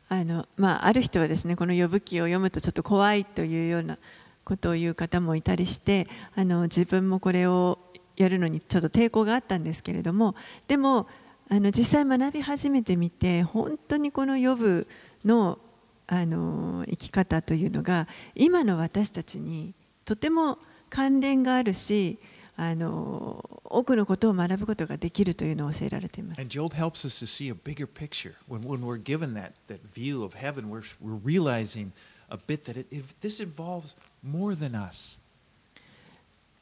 [0.09, 3.97] あのまあ、ある人はですねこの呼ぶ記を読むとちょっと怖いというような
[4.45, 6.07] ことを言う方もいたりして
[6.37, 7.79] あの自分もこれを
[8.17, 10.35] やるのにちょっと抵抗があったんですけれども
[10.69, 11.07] でも
[11.53, 14.87] あの実際学び始めてみて本当にこの予部
[15.23, 15.59] の,
[16.07, 19.75] あの生き方というのが今の私たちに
[20.07, 20.57] とても
[20.89, 22.19] 関連があるし
[22.57, 26.41] あの多くのことを学ぶことができるというのを教えられています。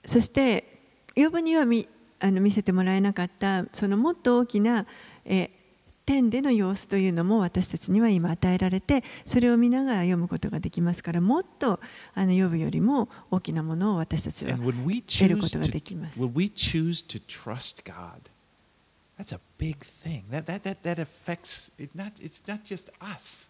[0.05, 0.81] そして、
[1.15, 1.65] ヨブには
[2.21, 4.87] あの見せてもらえなかったそのもっと大きな、
[5.25, 5.51] えー
[6.07, 11.79] 天での様子というのも私たちには今与えられてそれを見ながら読むことができますからもっと
[12.15, 14.73] あの呼ぶよりも大きなものを私たちは得
[15.29, 16.19] ることができます。
[19.21, 20.25] that's a big thing.
[20.31, 23.49] That, that, that, that affects, it not, it's not just us.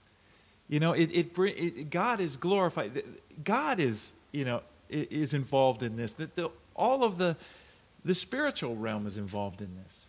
[0.69, 3.05] You know, it, it, it, God is glorified.
[3.45, 6.15] God is, you know, is involved in this.
[6.15, 7.37] That the, all of the,
[8.05, 10.09] the spiritual realm is involved in this.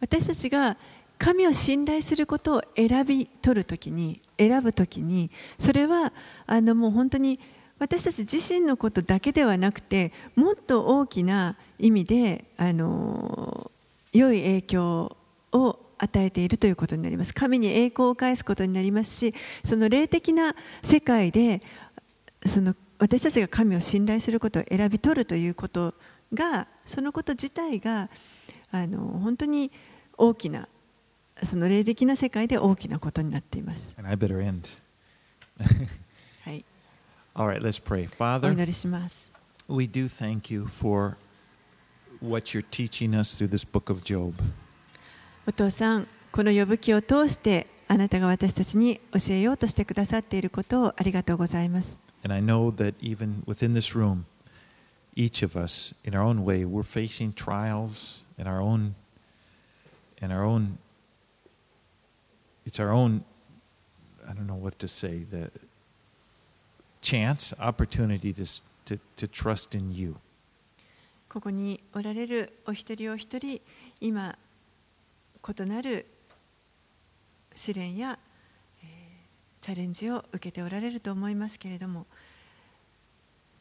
[0.00, 0.76] 私たちが
[1.18, 6.12] 神を信頼することを選び取るときに選ぶときにそれは
[6.46, 7.38] あのもう本当に
[7.78, 13.70] 私たち自身のことだけではなくてもっと大きな意味であの
[14.12, 15.16] 良い影響
[15.52, 19.34] を与えているということになります神に栄光を返すことになりますし
[19.64, 21.62] その霊的な世界で
[22.46, 25.94] その私たちが神を信頼することを選び取るということ
[26.34, 28.08] がそのこと自体が
[28.70, 29.70] あの本当に
[30.16, 30.68] 大きな
[31.42, 33.94] その霊的な世界で大きなことになっています。
[33.96, 34.12] は
[36.52, 36.64] い、
[37.34, 38.06] All right, let's pray.
[38.06, 39.32] お Father, 祈りします。
[39.68, 41.16] we do thank you for
[42.20, 44.34] what you're teaching us through this book of Job.
[45.46, 51.98] お父さん、この呼ぶ記を通してあなたが私たちに教えようとしてくださっていることをありがとうございます。
[52.24, 54.24] And I know that even within this room,
[55.15, 58.93] each of us, in our own way, we're facing trials in our own,
[60.21, 60.77] in our own.
[62.65, 63.23] It's our own.
[64.27, 65.23] I don't know what to say.
[65.29, 65.49] The
[67.01, 70.15] chance, opportunity to s- to, to trust in you.
[71.29, 73.61] ここにおられるお一人お一人、
[73.99, 74.37] 今、
[75.47, 76.05] 異なる
[77.55, 78.17] 試練や、
[78.83, 78.87] えー
[79.65, 82.05] チャレンジを受けておられると思いますけれども、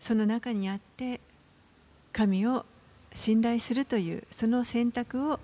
[0.00, 1.20] その中にあって、
[2.11, 2.65] 神を
[3.13, 5.39] 信頼するという、その選択を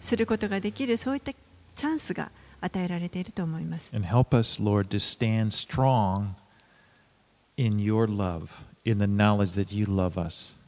[0.00, 3.94] することができる、そういったチャンスが与えられていると思います。
[3.94, 6.34] And help us, Lord, to stand strong
[7.56, 8.48] in your love,
[8.84, 10.58] in the knowledge that you love us.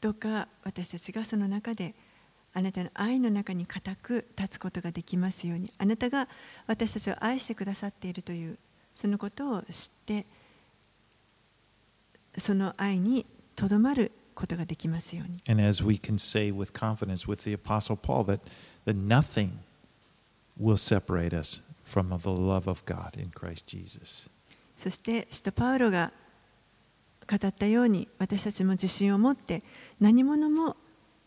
[0.00, 1.94] どうか私たちがその中で
[2.54, 6.28] あなたの愛の中に固く立つことができますようにあなたが
[6.66, 8.58] 私たちを愛してくださっているという
[8.94, 10.26] そのことを知って
[12.36, 14.10] その愛にとどまる
[14.42, 18.40] ことができますように And as we can say with confidence with the Apostle Paul, that,
[18.84, 19.50] that nothing
[20.60, 24.28] will separate us from the love of God in Christ Jesus.
[24.76, 26.12] そして使徒パウロが
[27.30, 29.62] 語ったように私たちも自信を持って
[30.00, 30.76] 何者も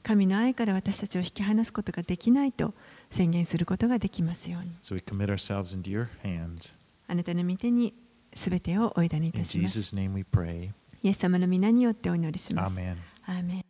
[0.04, 2.74] 神の愛から私たちを引き離すことができないと
[3.10, 6.76] 宣言することができますように So we commit ourselves into your hands.
[7.08, 7.94] あなたの御手に
[8.34, 9.80] すべてをお委ねい In たします。
[9.80, 10.72] Jesus' name we pray.
[11.06, 12.74] イエス様の皆によってお祈りします。
[13.28, 13.66] アーメン